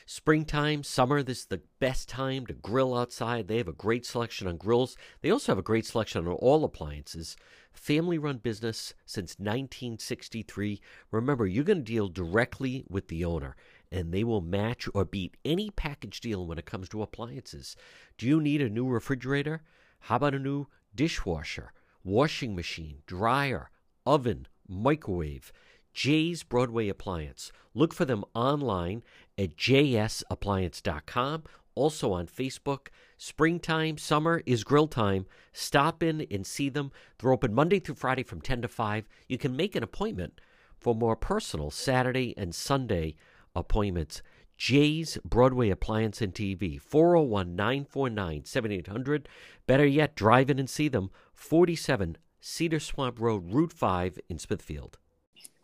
[0.06, 3.48] Springtime, summer, this is the best time to grill outside.
[3.48, 4.96] They have a great selection on grills.
[5.22, 7.36] They also have a great selection on all appliances.
[7.74, 10.80] Family run business since 1963.
[11.10, 13.56] Remember, you're going to deal directly with the owner,
[13.92, 17.76] and they will match or beat any package deal when it comes to appliances.
[18.16, 19.62] Do you need a new refrigerator?
[20.00, 23.70] How about a new dishwasher, washing machine, dryer,
[24.06, 25.52] oven, microwave?
[25.92, 27.52] Jay's Broadway Appliance.
[27.72, 29.02] Look for them online
[29.38, 31.44] at jsappliance.com.
[31.74, 32.88] Also on Facebook.
[33.16, 35.26] Springtime, summer is grill time.
[35.52, 36.92] Stop in and see them.
[37.18, 39.08] They're open Monday through Friday from 10 to 5.
[39.28, 40.40] You can make an appointment
[40.78, 43.14] for more personal Saturday and Sunday
[43.54, 44.22] appointments.
[44.56, 49.28] Jay's Broadway Appliance and TV, 401 949 7800.
[49.66, 54.98] Better yet, drive in and see them, 47 Cedar Swamp Road, Route 5 in Smithfield.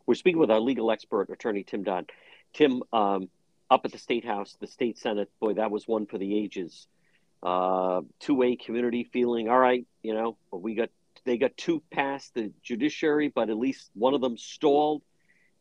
[0.07, 2.11] We're speaking with our legal expert, attorney Tim Dodd.
[2.53, 3.29] Tim, um,
[3.70, 6.87] up at the State House, the State Senate, boy, that was one for the ages.
[7.42, 10.90] Uh, 2A community feeling, all right, you know, we got
[11.24, 15.02] they got two past the judiciary, but at least one of them stalled,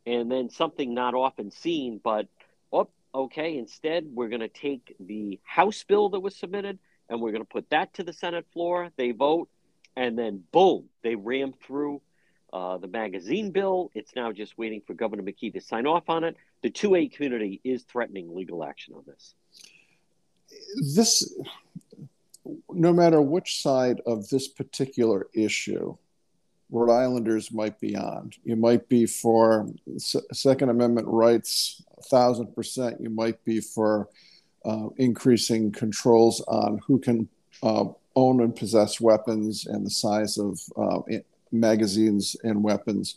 [0.06, 2.28] and then something not often seen, but
[2.72, 7.32] oh, okay, instead we're going to take the House bill that was submitted and we're
[7.32, 8.89] going to put that to the Senate floor.
[8.95, 9.50] They vote,
[9.95, 12.02] and then boom, they ram through
[12.54, 13.91] uh, the magazine bill.
[13.93, 16.38] It's now just waiting for Governor McKee to sign off on it.
[16.62, 19.34] The 2A community is threatening legal action on this.
[20.95, 21.34] This,
[22.69, 25.95] no matter which side of this particular issue,
[26.72, 28.32] Rhode Islanders might be on.
[28.43, 29.67] You might be for
[29.98, 33.02] Second Amendment rights, thousand percent.
[33.02, 34.10] You might be for
[34.65, 37.28] uh, increasing controls on who can
[37.63, 41.00] uh, own and possess weapons and the size of uh,
[41.52, 43.15] magazines and weapons.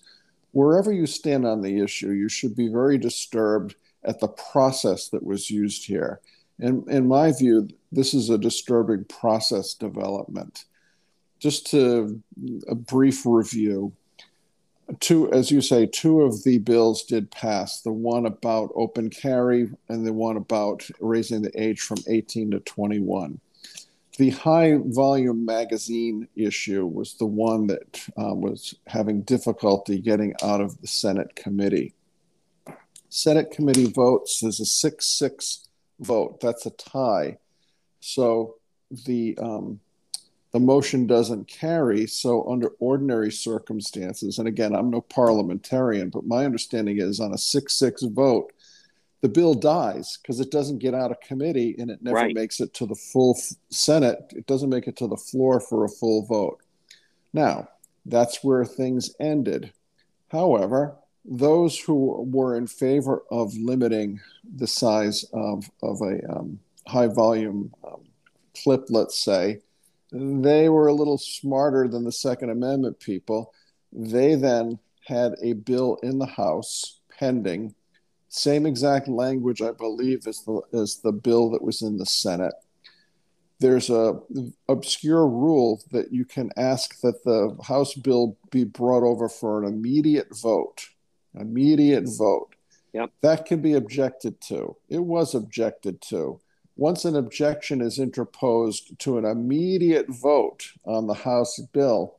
[0.53, 5.25] Wherever you stand on the issue, you should be very disturbed at the process that
[5.25, 6.21] was used here.
[6.59, 10.65] And in my view, this is a disturbing process development.
[11.39, 12.23] Just to
[12.69, 13.93] a brief review,
[15.01, 17.81] two, as you say, two of the bills did pass.
[17.81, 22.61] The one about open carry and the one about raising the age from 18 to
[22.61, 23.41] 21
[24.19, 30.61] the high volume magazine issue was the one that uh, was having difficulty getting out
[30.61, 31.95] of the Senate committee.
[33.09, 35.69] Senate committee votes, there's a 6 6
[36.01, 36.41] vote.
[36.41, 37.39] That's a tie.
[38.01, 38.57] So
[39.07, 39.81] the, um,
[40.53, 42.07] the motion doesn't carry.
[42.07, 47.39] So, under ordinary circumstances, and again, I'm no parliamentarian, but my understanding is on a
[47.39, 48.53] 6 6 vote,
[49.23, 52.35] the bill dies because it doesn't get out of committee and it never right.
[52.35, 53.39] makes it to the full
[53.71, 54.33] Senate.
[54.37, 56.61] It doesn't make it to the floor for a full vote.
[57.33, 57.69] Now,
[58.05, 59.73] that's where things ended.
[60.29, 64.21] However, those who were in favor of limiting
[64.57, 66.59] the size of, of a um,
[66.89, 68.01] high volume um,
[68.61, 69.61] clip, let's say,
[70.11, 73.55] they were a little smarter than the Second Amendment people.
[73.93, 77.75] They then had a bill in the House pending
[78.35, 82.55] same exact language, I believe, as the, as the bill that was in the Senate.
[83.63, 84.19] there's a
[84.69, 89.69] obscure rule that you can ask that the House bill be brought over for an
[89.69, 90.89] immediate vote.
[91.39, 92.55] Immediate vote.
[92.93, 93.11] Yep.
[93.23, 94.77] That can be objected to.
[94.89, 96.41] It was objected to.
[96.77, 102.17] Once an objection is interposed to an immediate vote on the House bill,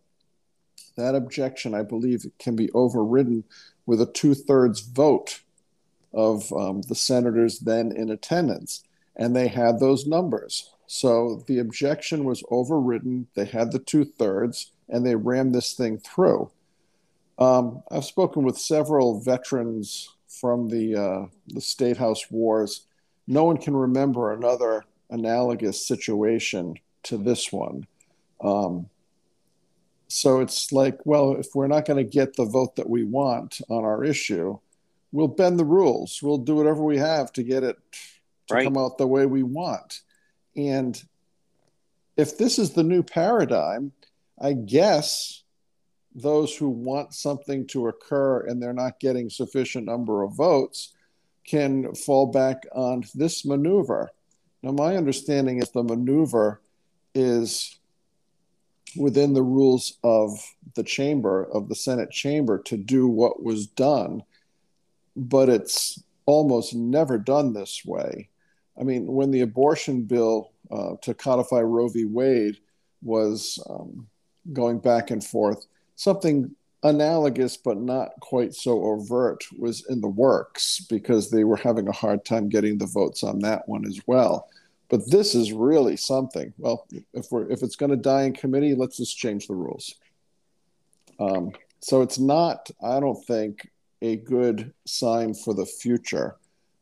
[0.95, 3.43] that objection, I believe, can be overridden
[3.85, 5.41] with a two thirds vote
[6.13, 8.83] of um, the senators then in attendance.
[9.15, 10.71] And they had those numbers.
[10.87, 13.27] So the objection was overridden.
[13.35, 16.51] They had the two thirds, and they rammed this thing through.
[17.39, 22.85] Um, I've spoken with several veterans from the uh, the state house wars.
[23.27, 27.87] No one can remember another analogous situation to this one.
[28.41, 28.89] Um,
[30.07, 33.61] so it's like, well, if we're not going to get the vote that we want
[33.69, 34.59] on our issue,
[35.13, 36.19] we'll bend the rules.
[36.21, 37.77] We'll do whatever we have to get it
[38.47, 38.65] to right.
[38.65, 40.01] come out the way we want.
[40.57, 41.01] And
[42.17, 43.93] if this is the new paradigm,
[44.41, 45.43] I guess
[46.13, 50.93] those who want something to occur and they're not getting sufficient number of votes
[51.45, 54.11] can fall back on this maneuver.
[54.61, 56.61] Now, my understanding is the maneuver
[57.13, 57.79] is
[58.95, 60.39] within the rules of
[60.75, 64.23] the chamber, of the Senate chamber, to do what was done,
[65.15, 68.29] but it's almost never done this way.
[68.79, 72.05] I mean, when the abortion bill uh, to codify Roe v.
[72.05, 72.57] Wade
[73.01, 74.07] was um,
[74.51, 80.85] going back and forth, something analogous but not quite so overt was in the works
[80.89, 84.49] because they were having a hard time getting the votes on that one as well.
[84.89, 86.53] But this is really something.
[86.57, 89.95] Well, if we're if it's going to die in committee, let's just change the rules.
[91.19, 93.67] Um, so it's not, I don't think,
[94.03, 96.35] a good sign for the future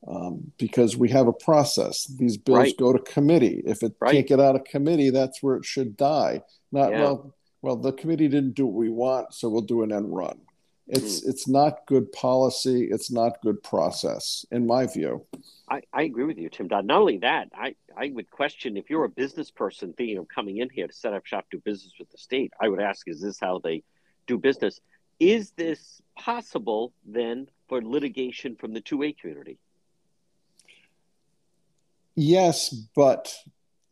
[0.08, 2.06] um, because we have a process.
[2.06, 2.78] These bills right.
[2.78, 3.62] go to committee.
[3.66, 4.12] If it right.
[4.12, 6.42] can't get out of committee, that's where it should die.
[6.72, 7.02] Not yeah.
[7.02, 7.36] well.
[7.64, 10.40] Well, the committee didn't do what we want, so we'll do an end run.
[10.88, 11.30] It's mm.
[11.30, 12.90] it's not good policy.
[12.92, 15.24] It's not good process, in my view.
[15.70, 16.86] I, I agree with you, Tim Dodd.
[16.86, 20.58] Not only that, I, I would question if you're a business person thinking of coming
[20.58, 22.52] in here to set up shop, do business with the state.
[22.60, 23.84] I would ask, is this how they
[24.26, 24.82] do business?
[25.22, 29.60] Is this possible then for litigation from the 2A community?
[32.16, 33.32] Yes, but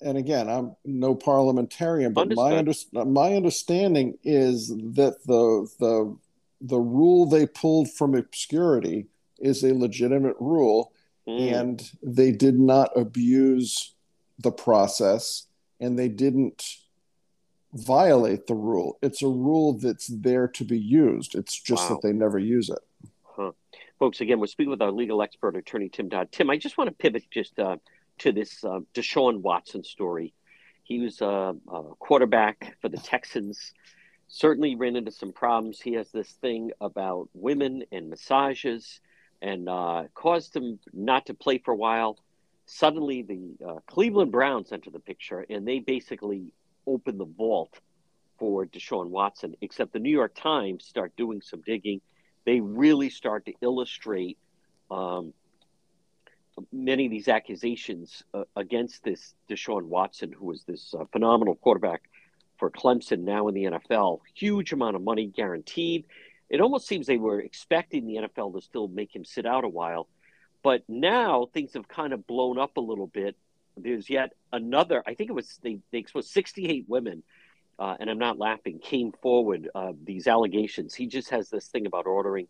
[0.01, 6.17] and again, I'm no parliamentarian, but my under, my understanding is that the the
[6.61, 9.05] the rule they pulled from obscurity
[9.37, 10.93] is a legitimate rule,
[11.27, 11.53] mm.
[11.53, 13.93] and they did not abuse
[14.39, 15.45] the process,
[15.79, 16.77] and they didn't
[17.73, 18.97] violate the rule.
[19.01, 21.35] It's a rule that's there to be used.
[21.35, 21.95] It's just wow.
[21.95, 22.79] that they never use it.
[23.23, 23.51] Huh.
[23.99, 26.31] Folks, again, we're speaking with our legal expert, attorney Tim Dodd.
[26.31, 27.57] Tim, I just want to pivot just.
[27.59, 27.77] Uh,
[28.19, 30.33] to this uh, Deshaun Watson story.
[30.83, 33.73] He was a, a, quarterback for the Texans.
[34.27, 35.81] Certainly ran into some problems.
[35.81, 38.99] He has this thing about women and massages,
[39.41, 42.19] and uh, caused him not to play for a while.
[42.65, 46.53] Suddenly, the uh, Cleveland Browns enter the picture, and they basically
[46.89, 47.79] open the vault
[48.37, 49.55] for Deshaun Watson.
[49.61, 52.01] Except the New York Times start doing some digging.
[52.45, 54.37] They really start to illustrate
[54.89, 55.33] um,
[56.71, 62.03] many of these accusations uh, against this Deshaun Watson, who was this uh, phenomenal quarterback
[62.57, 64.19] for Clemson, now in the NFL.
[64.33, 66.05] Huge amount of money guaranteed.
[66.49, 69.69] It almost seems they were expecting the NFL to still make him sit out a
[69.69, 70.07] while.
[70.63, 73.35] But now things have kind of blown up a little bit.
[73.81, 77.23] There's yet another, I think it was, they, they exposed 68 women,
[77.77, 80.93] uh, and I'm not laughing, came forward uh, these allegations.
[80.93, 82.47] He just has this thing about ordering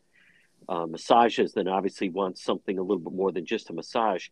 [0.68, 4.28] uh, massages, then obviously wants something a little bit more than just a massage.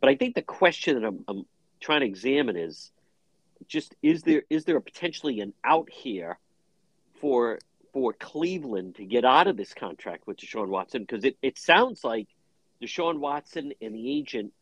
[0.00, 1.44] But I think the question that I'm, I'm
[1.80, 2.92] trying to examine is
[3.66, 6.38] just is there is there a potentially an out here
[7.20, 7.58] for
[7.92, 11.02] for Cleveland to get out of this contract with Deshaun Watson?
[11.02, 12.28] Because it, it sounds like
[12.80, 14.52] Deshaun Watson and the agent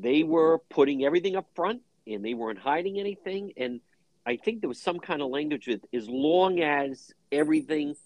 [0.00, 3.52] they were putting everything up front and they weren't hiding anything.
[3.56, 3.80] And
[4.24, 7.96] I think there was some kind of language with as long as everything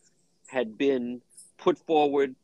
[0.46, 1.20] had been
[1.58, 2.34] put forward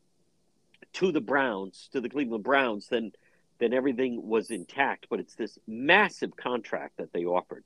[0.93, 3.11] to the Browns, to the Cleveland Browns, then
[3.59, 5.07] then everything was intact.
[5.09, 7.63] But it's this massive contract that they offered.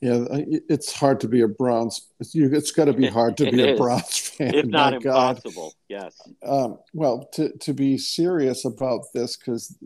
[0.00, 2.08] Yeah, it's hard to be a Browns.
[2.20, 5.70] It's got to be hard to be a Browns fan, if not impossible.
[5.70, 5.74] God.
[5.88, 6.20] Yes.
[6.44, 9.76] Um, well, to to be serious about this, because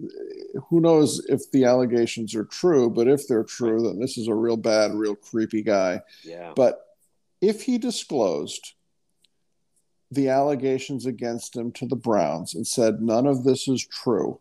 [0.68, 2.90] who knows if the allegations are true?
[2.90, 6.02] But if they're true, then this is a real bad, real creepy guy.
[6.24, 6.52] Yeah.
[6.56, 6.84] But
[7.40, 8.72] if he disclosed
[10.10, 14.40] the allegations against him to the Browns and said none of this is true,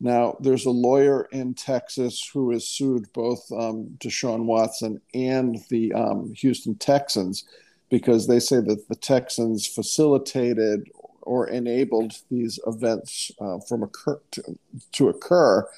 [0.00, 5.92] Now, there's a lawyer in Texas who has sued both um, Deshaun Watson and the
[5.92, 7.44] um, Houston Texans
[7.90, 10.90] because they say that the Texans facilitated
[11.22, 14.58] or enabled these events uh, from occur to,
[14.92, 15.68] to occur.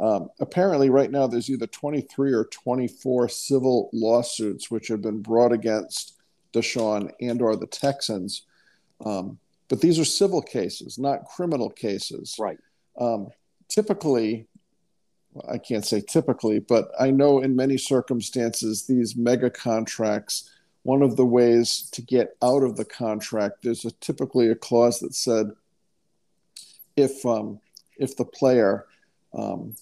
[0.00, 5.52] Um, apparently, right now there's either 23 or 24 civil lawsuits which have been brought
[5.52, 6.14] against
[6.52, 8.42] Deshaun and or the Texans.
[9.04, 12.36] Um, but these are civil cases, not criminal cases.
[12.38, 12.58] Right.
[12.98, 13.28] Um,
[13.68, 14.46] typically,
[15.48, 20.50] I can't say typically, but I know in many circumstances these mega contracts
[20.88, 25.00] one of the ways to get out of the contract, there's a, typically a clause
[25.00, 25.50] that said
[26.96, 27.60] if um,
[27.98, 28.86] if the player
[29.34, 29.74] um,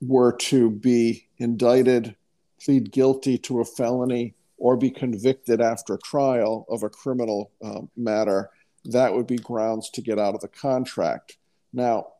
[0.00, 2.14] were to be indicted,
[2.62, 8.50] plead guilty to a felony, or be convicted after trial of a criminal um, matter,
[8.84, 11.38] that would be grounds to get out of the contract.
[11.72, 12.12] Now,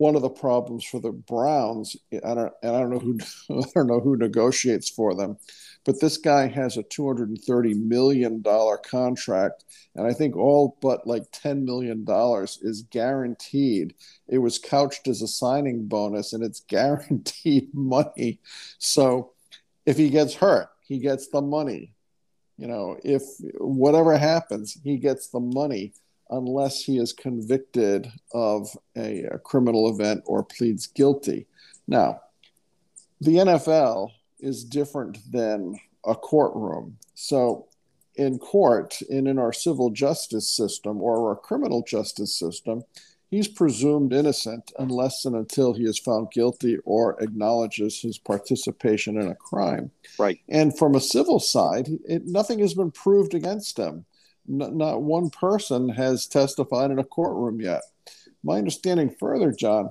[0.00, 3.18] one of the problems for the Browns, I don't, and I don't know who
[3.60, 5.36] I don't know who negotiates for them,
[5.84, 10.36] but this guy has a two hundred and thirty million dollar contract, and I think
[10.36, 13.92] all but like ten million dollars is guaranteed.
[14.26, 18.40] It was couched as a signing bonus, and it's guaranteed money.
[18.78, 19.32] So,
[19.84, 21.92] if he gets hurt, he gets the money.
[22.56, 23.22] You know, if
[23.58, 25.92] whatever happens, he gets the money
[26.30, 31.46] unless he is convicted of a, a criminal event or pleads guilty.
[31.86, 32.20] Now,
[33.20, 36.96] the NFL is different than a courtroom.
[37.14, 37.66] So,
[38.16, 42.82] in court and in our civil justice system or our criminal justice system,
[43.30, 49.28] he's presumed innocent unless and until he is found guilty or acknowledges his participation in
[49.28, 49.90] a crime.
[50.18, 50.40] Right.
[50.48, 54.04] And from a civil side, it, nothing has been proved against him
[54.46, 57.82] not, not one person has testified in a courtroom yet.
[58.42, 59.90] My understanding further, John,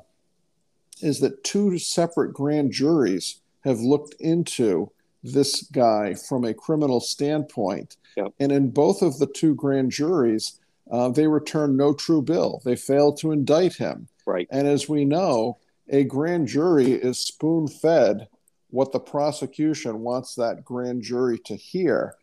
[1.01, 4.91] is that two separate grand juries have looked into
[5.23, 7.97] this guy from a criminal standpoint.
[8.15, 8.33] Yep.
[8.39, 10.59] And in both of the two grand juries,
[10.91, 12.61] uh, they returned no true bill.
[12.65, 14.07] They failed to indict him.
[14.25, 14.47] Right.
[14.49, 15.57] And as we know,
[15.89, 18.27] a grand jury is spoon fed
[18.69, 22.15] what the prosecution wants that grand jury to hear.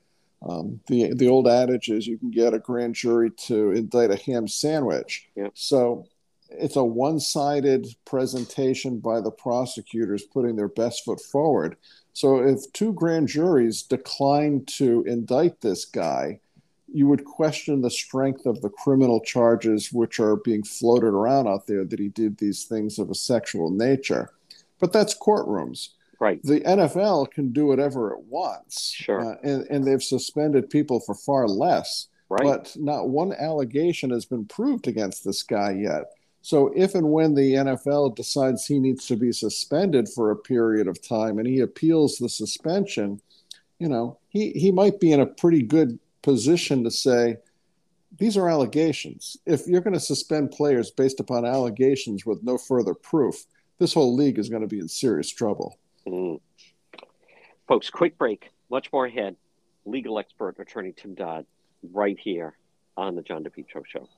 [0.42, 4.16] Um, the the old adage is you can get a grand jury to indict a
[4.16, 5.28] ham sandwich.
[5.36, 5.52] Yep.
[5.54, 6.06] So
[6.50, 11.76] it's a one-sided presentation by the prosecutors putting their best foot forward.
[12.12, 16.40] So if two grand juries decline to indict this guy,
[16.92, 21.66] you would question the strength of the criminal charges which are being floated around out
[21.66, 24.30] there that he did these things of a sexual nature.
[24.78, 25.88] But that's courtrooms.
[26.18, 26.42] Right.
[26.42, 28.90] The NFL can do whatever it wants.
[28.92, 29.20] Sure.
[29.20, 32.08] Uh, and, and they've suspended people for far less.
[32.28, 32.42] Right.
[32.42, 36.04] But not one allegation has been proved against this guy yet.
[36.42, 40.86] So if and when the NFL decides he needs to be suspended for a period
[40.86, 43.20] of time and he appeals the suspension,
[43.78, 47.36] you know, he, he might be in a pretty good position to say,
[48.18, 49.36] these are allegations.
[49.44, 53.44] If you're going to suspend players based upon allegations with no further proof,
[53.78, 55.78] this whole league is going to be in serious trouble.
[56.06, 56.40] Mm.
[57.68, 58.50] Folks, quick break.
[58.70, 59.36] Much more ahead.
[59.84, 61.46] Legal expert attorney Tim Dodd
[61.92, 62.56] right here
[62.96, 64.08] on the John DePetro Show.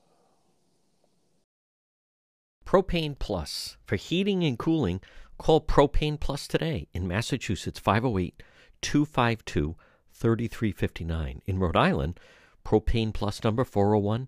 [2.65, 3.77] Propane Plus.
[3.85, 5.01] For heating and cooling,
[5.37, 8.43] call Propane Plus today in Massachusetts 508
[8.81, 9.75] 252
[10.13, 11.41] 3359.
[11.47, 12.19] In Rhode Island,
[12.63, 14.27] Propane Plus number 401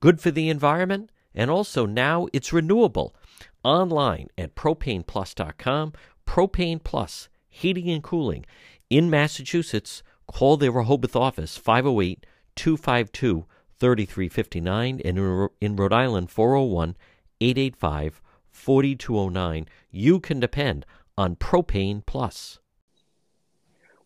[0.00, 3.14] good for the environment, and also now it's renewable.
[3.62, 5.92] Online at propaneplus.com.
[6.26, 8.46] Propane Plus, heating and cooling.
[8.88, 12.24] In Massachusetts, call the Rehoboth office 508
[12.56, 13.46] 252
[13.78, 16.96] 3359 and in Rhode Island 401
[17.40, 18.20] 885
[18.50, 19.66] 4209.
[19.90, 20.84] You can depend
[21.16, 22.58] on Propane Plus.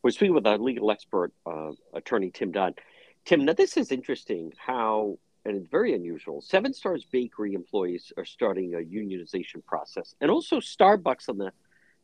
[0.03, 2.79] We're speaking with our legal expert, uh, attorney Tim Dodd.
[3.25, 6.41] Tim, now this is interesting how and it's very unusual.
[6.41, 11.53] Seven Stars Bakery employees are starting a unionization process, and also Starbucks on the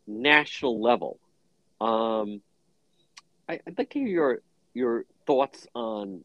[0.06, 1.18] national level.
[1.80, 2.42] Um,
[3.48, 4.42] I, would like to hear your
[4.74, 6.24] your thoughts on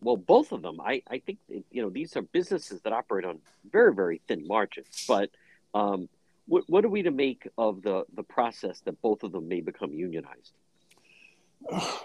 [0.00, 0.80] well, both of them.
[0.80, 3.40] I, I think you know these are businesses that operate on
[3.70, 5.30] very very thin margins, but
[5.74, 6.08] um,
[6.46, 9.60] what, what are we to make of the the process that both of them may
[9.60, 10.52] become unionized?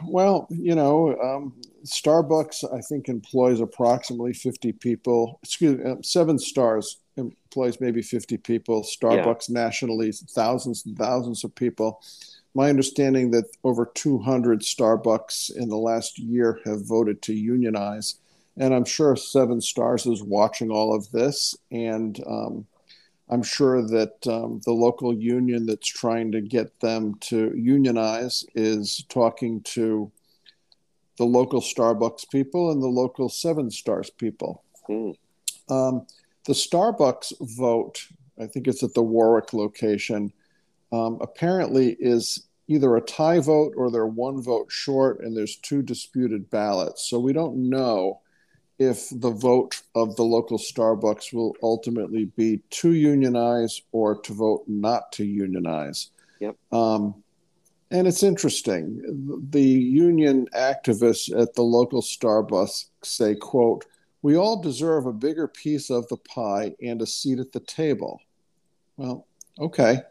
[0.03, 1.53] Well, you know, um,
[1.84, 5.39] Starbucks, I think, employs approximately 50 people.
[5.43, 8.84] Excuse me, um, Seven Stars employs maybe 50 people.
[8.84, 9.64] Starbucks yeah.
[9.64, 12.01] nationally, thousands and thousands of people.
[12.55, 18.16] My understanding that over 200 Starbucks in the last year have voted to unionize.
[18.57, 21.55] And I'm sure Seven Stars is watching all of this.
[21.72, 22.66] And um,
[23.30, 29.06] I'm sure that um, the local union that's trying to get them to unionize is
[29.10, 30.12] talking to
[31.18, 34.64] the local Starbucks people and the local Seven Stars people.
[34.90, 35.16] Mm.
[35.70, 36.08] Um,
[36.46, 38.08] the Starbucks vote,
[38.42, 40.34] I think it's at the Warwick location,
[40.92, 45.82] um, apparently is either a tie vote or they're one vote short and there's two
[45.82, 47.10] disputed ballots.
[47.10, 48.22] So we don't know
[48.80, 54.64] if the vote of the local Starbucks will ultimately be to unionize or to vote
[54.68, 56.12] not to unionize.
[56.40, 56.56] Yep.
[56.72, 57.22] Um,
[57.92, 59.02] and it's interesting.
[59.50, 63.86] The union activists at the local Starbucks say, quote,
[64.22, 68.22] we all deserve a bigger piece of the pie and a seat at the table.
[68.96, 69.28] Well,
[69.60, 70.02] okay.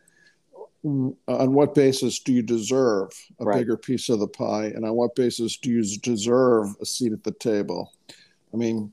[0.84, 3.10] On what basis do you deserve
[3.40, 3.58] a right.
[3.58, 4.66] bigger piece of the pie?
[4.66, 7.92] And on what basis do you deserve a seat at the table?
[8.58, 8.92] I mean,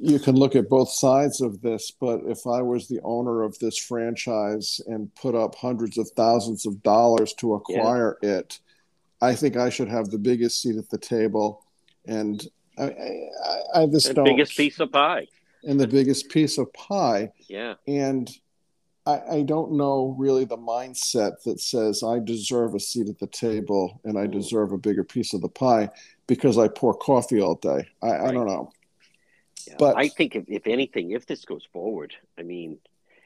[0.00, 3.58] you can look at both sides of this, but if I was the owner of
[3.58, 8.38] this franchise and put up hundreds of thousands of dollars to acquire yeah.
[8.38, 8.60] it,
[9.20, 11.66] I think I should have the biggest seat at the table.
[12.06, 12.42] And
[12.78, 15.26] I, I, I just the biggest piece of pie.
[15.64, 17.32] And the biggest piece of pie.
[17.46, 17.74] Yeah.
[17.86, 18.30] And
[19.04, 23.26] I, I don't know really the mindset that says I deserve a seat at the
[23.26, 24.32] table and I mm.
[24.32, 25.90] deserve a bigger piece of the pie
[26.28, 27.88] because I pour coffee all day.
[28.00, 28.28] I, right.
[28.28, 28.70] I don't know.
[29.68, 32.78] Yeah, but I think if, if anything, if this goes forward, I mean,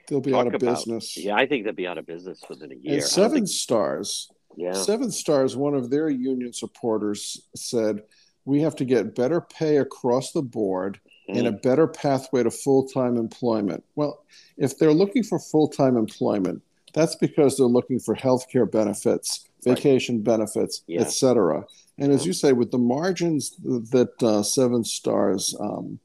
[0.09, 1.16] they'll be out of about, business.
[1.16, 2.95] Yeah, I think they'll be out of business within a year.
[2.95, 8.03] And Seven think, Stars, yeah, Seven Stars, one of their union supporters said,
[8.45, 11.38] "We have to get better pay across the board." Mm.
[11.38, 11.62] And a mm.
[11.62, 13.84] better pathway to full time employment.
[13.95, 14.24] Well,
[14.57, 16.62] if they're looking for full time employment,
[16.95, 20.24] that's because they're looking for health care benefits, vacation right.
[20.24, 21.03] benefits, yeah.
[21.03, 21.64] etc.
[21.99, 26.01] And as you say, with the margins that uh, Seven Stars um,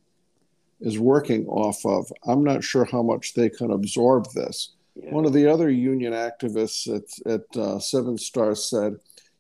[0.79, 4.73] is working off of, I'm not sure how much they can absorb this.
[4.95, 5.11] Yeah.
[5.11, 8.95] One of the other union activists at, at uh, Seven Stars said,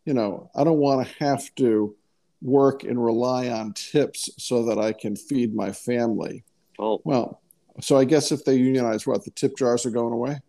[0.05, 1.95] you know, I don't want to have to
[2.41, 6.43] work and rely on tips so that I can feed my family.
[6.79, 7.01] Oh.
[7.03, 7.41] Well,
[7.81, 10.39] so I guess if they unionize, what, the tip jars are going away?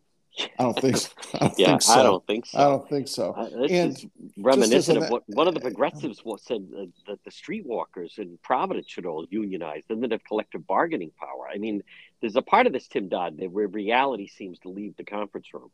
[0.59, 0.97] I don't think.
[0.97, 1.11] So.
[1.35, 1.93] I don't yeah, think so.
[1.93, 2.59] I don't think so.
[2.59, 3.33] I don't think so.
[3.33, 7.31] Uh, this and is reminiscent of what one of the progressives said uh, that the
[7.31, 11.49] streetwalkers in Providence should all unionize, then they'd have collective bargaining power.
[11.53, 11.83] I mean,
[12.21, 15.71] there's a part of this, Tim Dodd, where reality seems to leave the conference room.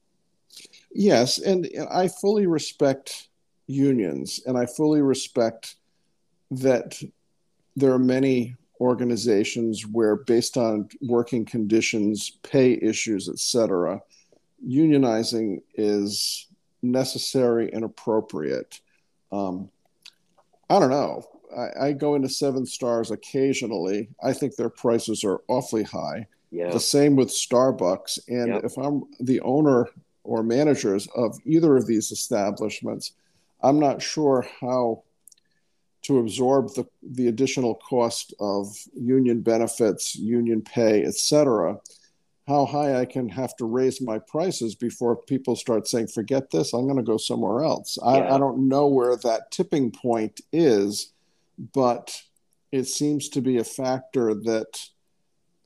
[0.93, 3.29] Yes, and I fully respect
[3.67, 5.77] unions, and I fully respect
[6.51, 7.03] that
[7.77, 14.01] there are many organizations where, based on working conditions, pay issues, etc
[14.67, 16.47] unionizing is
[16.83, 18.81] necessary and appropriate.
[19.33, 19.71] Um,
[20.69, 21.25] I don't know.
[21.57, 24.09] I, I, go into Seven Stars occasionally.
[24.23, 26.27] I think their prices are awfully high.
[26.51, 26.71] Yeah.
[26.71, 28.21] The same with Starbucks.
[28.29, 28.65] And yep.
[28.65, 29.89] if I'm the owner
[30.25, 33.13] or managers of either of these establishments,
[33.63, 35.05] I'm not sure how
[36.03, 41.79] to absorb the, the additional cost of union benefits, union pay, et cetera
[42.47, 46.75] how high I can have to raise my prices before people start saying, forget this,
[46.75, 47.99] I'm going to go somewhere else.
[48.03, 48.11] Yeah.
[48.11, 51.13] I, I don't know where that tipping point is,
[51.73, 52.21] but
[52.71, 54.81] it seems to be a factor that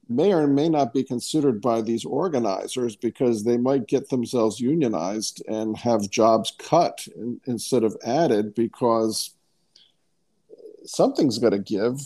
[0.09, 5.43] may or may not be considered by these organizers because they might get themselves unionized
[5.49, 9.35] and have jobs cut in, instead of added because
[10.85, 11.99] something's got to give.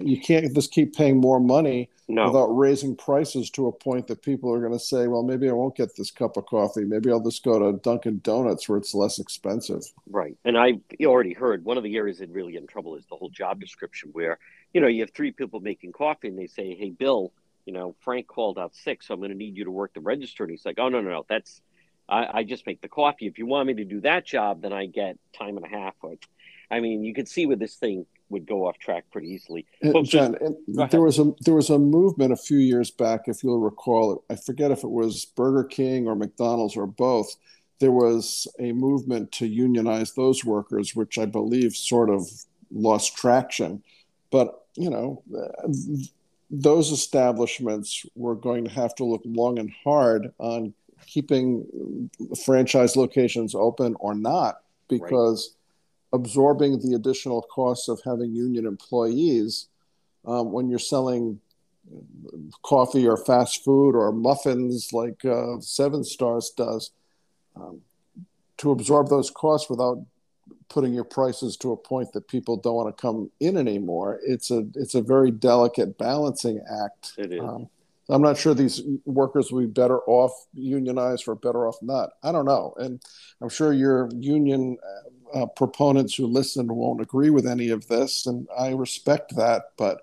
[0.00, 2.26] You can't just keep paying more money no.
[2.26, 5.52] without raising prices to a point that people are going to say, well, maybe I
[5.52, 6.84] won't get this cup of coffee.
[6.84, 9.82] Maybe I'll just go to Dunkin' Donuts where it's less expensive.
[10.10, 10.36] Right.
[10.44, 13.30] And I already heard one of the areas that really in trouble is the whole
[13.30, 14.38] job description where,
[14.72, 17.32] you know, you have three people making coffee and they say, hey, Bill,
[17.64, 20.00] you know, Frank called out sick, so I'm going to need you to work the
[20.00, 20.44] register.
[20.44, 21.60] And he's like, oh, no, no, no, that's,
[22.08, 23.26] I, I just make the coffee.
[23.26, 25.94] If you want me to do that job, then I get time and a half.
[26.72, 29.66] I mean, you could see where this thing would go off track pretty easily.
[29.82, 33.60] And, John, there was a there was a movement a few years back, if you'll
[33.60, 34.24] recall.
[34.30, 37.36] I forget if it was Burger King or McDonald's or both.
[37.78, 42.26] There was a movement to unionize those workers, which I believe sort of
[42.70, 43.82] lost traction.
[44.30, 45.22] But you know,
[46.50, 50.72] those establishments were going to have to look long and hard on
[51.06, 52.08] keeping
[52.44, 55.61] franchise locations open or not because right.
[56.12, 59.68] Absorbing the additional costs of having union employees
[60.24, 61.40] um, when you're selling
[62.62, 66.90] coffee or fast food or muffins like uh, Seven Stars does,
[67.56, 67.80] um,
[68.58, 69.98] to absorb those costs without
[70.68, 74.20] putting your prices to a point that people don't want to come in anymore.
[74.24, 77.12] It's a it's a very delicate balancing act.
[77.18, 77.40] It is.
[77.40, 77.68] Um,
[78.08, 82.10] I'm not sure these workers will be better off unionized or better off not.
[82.22, 83.00] I don't know, and
[83.40, 84.78] I'm sure your union
[85.34, 89.70] uh, proponents who listen won't agree with any of this, and I respect that.
[89.76, 90.02] But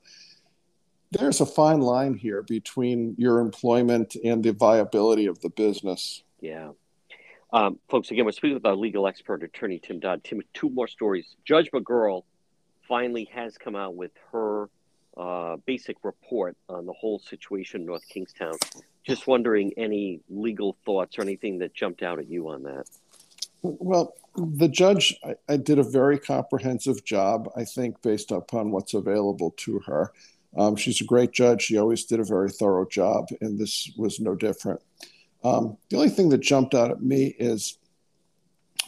[1.11, 6.23] there's a fine line here between your employment and the viability of the business.
[6.39, 6.71] Yeah.
[7.51, 10.23] Um, folks, again, we're speaking with our legal expert, attorney Tim Dodd.
[10.23, 11.35] Tim, two more stories.
[11.45, 12.23] Judge McGuirl
[12.87, 14.69] finally has come out with her
[15.17, 18.53] uh, basic report on the whole situation in North Kingstown.
[19.03, 22.85] Just wondering any legal thoughts or anything that jumped out at you on that.
[23.61, 28.93] Well, the judge I, I did a very comprehensive job, I think, based upon what's
[28.93, 30.11] available to her.
[30.57, 31.63] Um, she's a great judge.
[31.63, 34.81] She always did a very thorough job, and this was no different.
[35.43, 37.77] Um, the only thing that jumped out at me is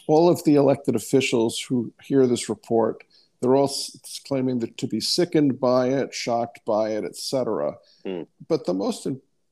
[0.07, 3.03] all of the elected officials who hear this report,
[3.39, 3.71] they're all
[4.27, 7.75] claiming that to be sickened by it, shocked by it, etc.
[8.05, 8.27] Mm.
[8.47, 9.07] But the most,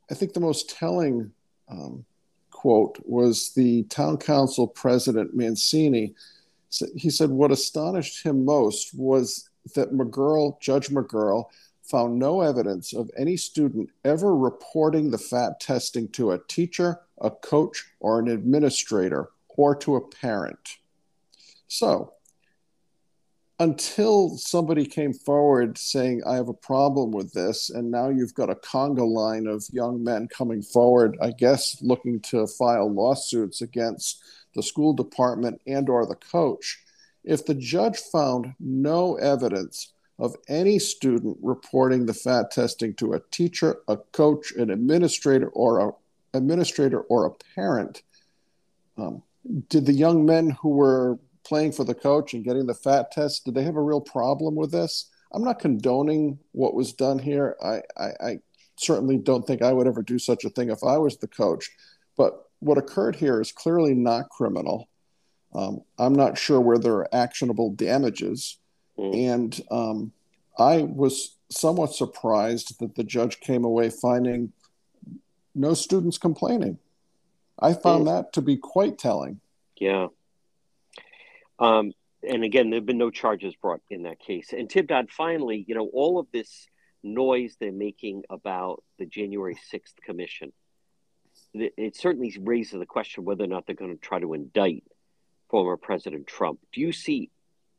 [0.09, 1.31] I think, the most telling
[1.69, 2.05] um,
[2.59, 6.13] quote was the town council president Mancini.
[6.93, 11.45] He said, "What astonished him most was that McGuirl, Judge McGuirl."
[11.83, 17.31] found no evidence of any student ever reporting the fat testing to a teacher, a
[17.31, 20.77] coach, or an administrator, or to a parent.
[21.67, 22.13] So,
[23.59, 28.49] until somebody came forward saying, I have a problem with this, and now you've got
[28.49, 34.23] a conga line of young men coming forward, I guess looking to file lawsuits against
[34.55, 36.79] the school department and or the coach,
[37.23, 43.21] if the judge found no evidence of any student reporting the fat testing to a
[43.31, 45.91] teacher, a coach, an administrator, or a
[46.33, 48.03] administrator or a parent.
[48.97, 49.23] Um,
[49.69, 51.17] did the young men who were
[51.49, 54.55] playing for the coach and getting the fat test did they have a real problem
[54.55, 55.09] with this?
[55.33, 57.57] I'm not condoning what was done here.
[57.61, 58.39] I, I, I
[58.77, 61.69] certainly don't think I would ever do such a thing if I was the coach.
[62.15, 64.87] But what occurred here is clearly not criminal.
[65.53, 68.57] Um, I'm not sure where there are actionable damages.
[68.97, 69.33] Mm.
[69.33, 70.11] And um,
[70.57, 74.53] I was somewhat surprised that the judge came away finding
[75.55, 76.77] no students complaining.
[77.59, 78.07] I found mm.
[78.07, 79.41] that to be quite telling.
[79.77, 80.07] Yeah.
[81.59, 81.91] Um,
[82.27, 84.53] and again, there have been no charges brought in that case.
[84.53, 86.67] And Tim finally, you know, all of this
[87.03, 90.51] noise they're making about the January 6th commission,
[91.53, 94.83] it certainly raises the question whether or not they're going to try to indict
[95.49, 96.59] former President Trump.
[96.73, 97.31] Do you see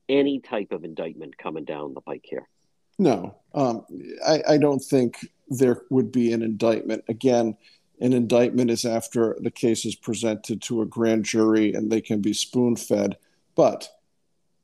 [0.09, 2.49] any type of indictment coming down the pike here?
[2.99, 3.87] No, um,
[4.27, 7.05] I, I, don't think there would be an indictment.
[7.09, 7.57] Again,
[8.01, 12.21] an indictment is after the case is presented to a grand jury and they can
[12.21, 13.17] be spoon fed.
[13.61, 13.91] But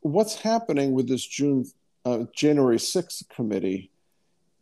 [0.01, 1.67] what's happening with this June
[2.07, 3.91] uh, January 6th committee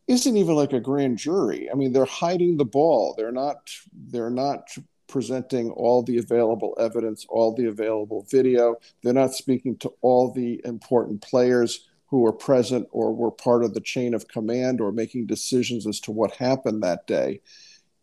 [0.08, 1.70] isn't even like a grand jury.
[1.70, 3.14] I mean, they're hiding the ball.
[3.16, 3.58] They're not.
[3.92, 4.76] They're not
[5.06, 8.74] presenting all the available evidence, all the available video.
[9.04, 13.72] They're not speaking to all the important players who were present or were part of
[13.72, 17.40] the chain of command or making decisions as to what happened that day.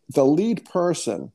[0.08, 1.32] The lead person,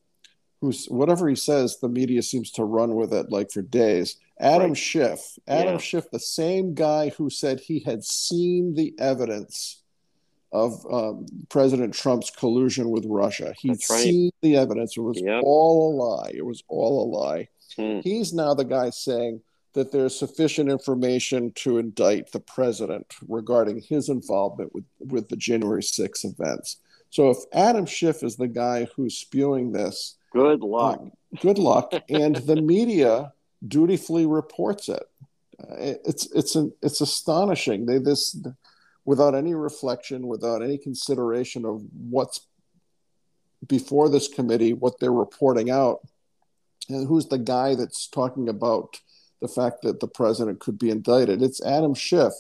[0.60, 4.18] who's whatever he says, the media seems to run with it like for days.
[4.40, 4.78] Adam right.
[4.78, 5.80] Schiff, Adam yeah.
[5.80, 9.82] Schiff, the same guy who said he had seen the evidence
[10.52, 13.54] of um, President Trump's collusion with Russia.
[13.60, 13.82] He'd right.
[13.82, 14.96] seen the evidence.
[14.96, 15.42] It was yep.
[15.44, 16.32] all a lie.
[16.34, 17.48] It was all a lie.
[17.76, 18.00] Hmm.
[18.00, 19.42] He's now the guy saying
[19.74, 25.84] that there's sufficient information to indict the president regarding his involvement with, with the January
[25.84, 26.78] 6 events.
[27.10, 31.00] So if Adam Schiff is the guy who's spewing this, good luck.
[31.00, 31.12] Um,
[31.42, 31.94] good luck.
[32.10, 33.34] and the media
[33.66, 35.04] dutifully reports it.
[35.60, 37.86] Uh, it's it's an, it's astonishing.
[37.86, 38.38] They this
[39.06, 42.42] without any reflection, without any consideration of what's
[43.66, 46.02] before this committee, what they're reporting out,
[46.90, 49.00] and who's the guy that's talking about
[49.42, 51.42] the fact that the president could be indicted.
[51.42, 52.34] It's Adam Schiff.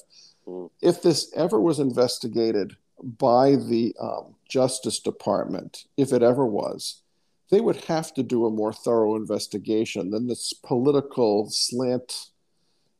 [0.47, 0.69] Mm.
[0.81, 7.01] If this ever was investigated by the um, Justice Department, if it ever was,
[7.49, 12.29] they would have to do a more thorough investigation than this political slant,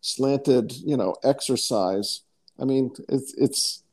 [0.01, 2.21] slanted, you know, exercise
[2.59, 3.83] I mean, it's it's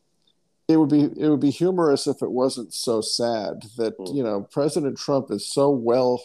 [0.68, 4.14] it would be it would be humorous if it wasn't so sad that mm.
[4.14, 6.22] you know President Trump is so well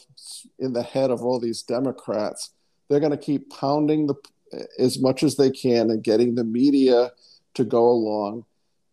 [0.57, 2.51] in the head of all these Democrats.
[2.87, 4.15] They're going to keep pounding the
[4.79, 7.11] as much as they can and getting the media
[7.53, 8.45] to go along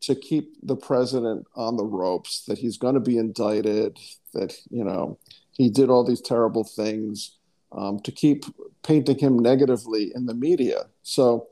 [0.02, 3.98] to keep the president on the ropes that he's going to be indicted
[4.36, 5.18] that you know
[5.52, 7.36] he did all these terrible things
[7.72, 8.44] um, to keep
[8.82, 11.48] painting him negatively in the media so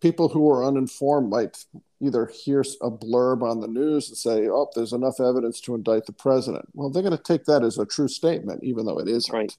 [0.00, 1.64] people who are uninformed might
[2.00, 6.06] either hear a blurb on the news and say, "Oh, there's enough evidence to indict
[6.06, 9.08] the president." Well, they're going to take that as a true statement, even though it
[9.08, 9.32] isn't.
[9.32, 9.56] Right.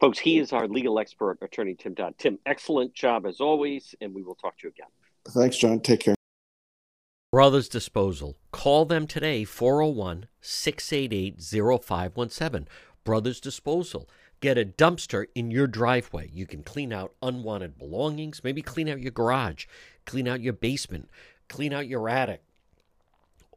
[0.00, 2.18] Folks, he is our legal expert, attorney Tim Dodd.
[2.18, 4.88] Tim, excellent job as always, and we will talk to you again.
[5.28, 5.80] Thanks, John.
[5.80, 6.14] Take care.
[7.34, 8.36] Brothers Disposal.
[8.52, 11.42] Call them today, 401 688
[11.82, 12.68] 0517.
[13.02, 14.08] Brothers Disposal.
[14.38, 16.30] Get a dumpster in your driveway.
[16.32, 19.66] You can clean out unwanted belongings, maybe clean out your garage,
[20.06, 21.10] clean out your basement,
[21.48, 22.44] clean out your attic.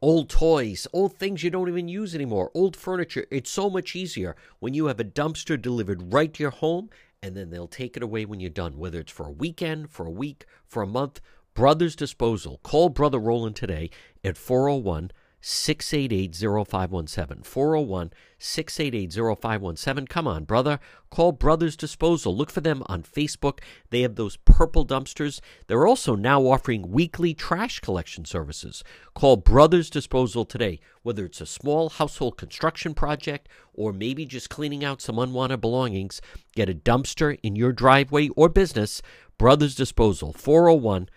[0.01, 3.27] Old toys, old things you don't even use anymore, old furniture.
[3.29, 6.89] It's so much easier when you have a dumpster delivered right to your home
[7.21, 10.05] and then they'll take it away when you're done, whether it's for a weekend, for
[10.05, 11.19] a week, for a month.
[11.57, 12.59] Brothers Disposal.
[12.61, 13.89] Call Brother Roland today
[14.23, 15.09] at 401
[15.41, 17.41] 688 0517.
[17.41, 20.05] 401 688 0517.
[20.05, 20.79] Come on, brother.
[21.09, 22.37] Call Brothers Disposal.
[22.37, 23.61] Look for them on Facebook.
[23.89, 25.39] They have those purple dumpsters.
[25.65, 28.83] They're also now offering weekly trash collection services.
[29.15, 34.85] Call Brothers Disposal today, whether it's a small household construction project or maybe just cleaning
[34.85, 36.21] out some unwanted belongings.
[36.53, 39.01] Get a dumpster in your driveway or business.
[39.39, 41.09] Brothers Disposal, 401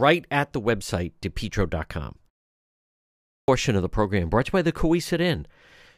[0.00, 2.16] right at the website, depetro.com
[3.46, 5.46] portion of the program brought to you by the Cowesett Inn.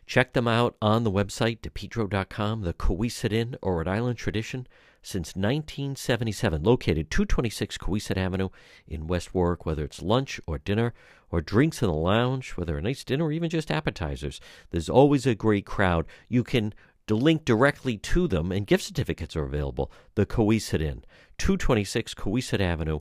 [0.05, 2.63] Check them out on the website, depetro.com.
[2.63, 4.67] The Cowesett Inn, or Rhode Island tradition,
[5.01, 8.49] since 1977, located 226 Cowesett Avenue
[8.89, 9.65] in West Warwick.
[9.65, 10.93] Whether it's lunch or dinner
[11.31, 14.41] or drinks in the lounge, whether a nice dinner or even just appetizers,
[14.71, 16.05] there's always a great crowd.
[16.29, 16.75] You can
[17.09, 19.93] link directly to them, and gift certificates are available.
[20.17, 21.05] The Cowesett Inn,
[21.39, 23.01] 226 Cowesett Avenue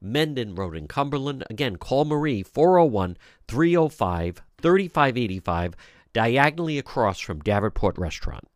[0.00, 1.44] Mendon Road in Cumberland.
[1.50, 3.16] Again, call Marie 401
[3.48, 5.74] 305 3585,
[6.12, 8.49] diagonally across from Davenport Restaurant.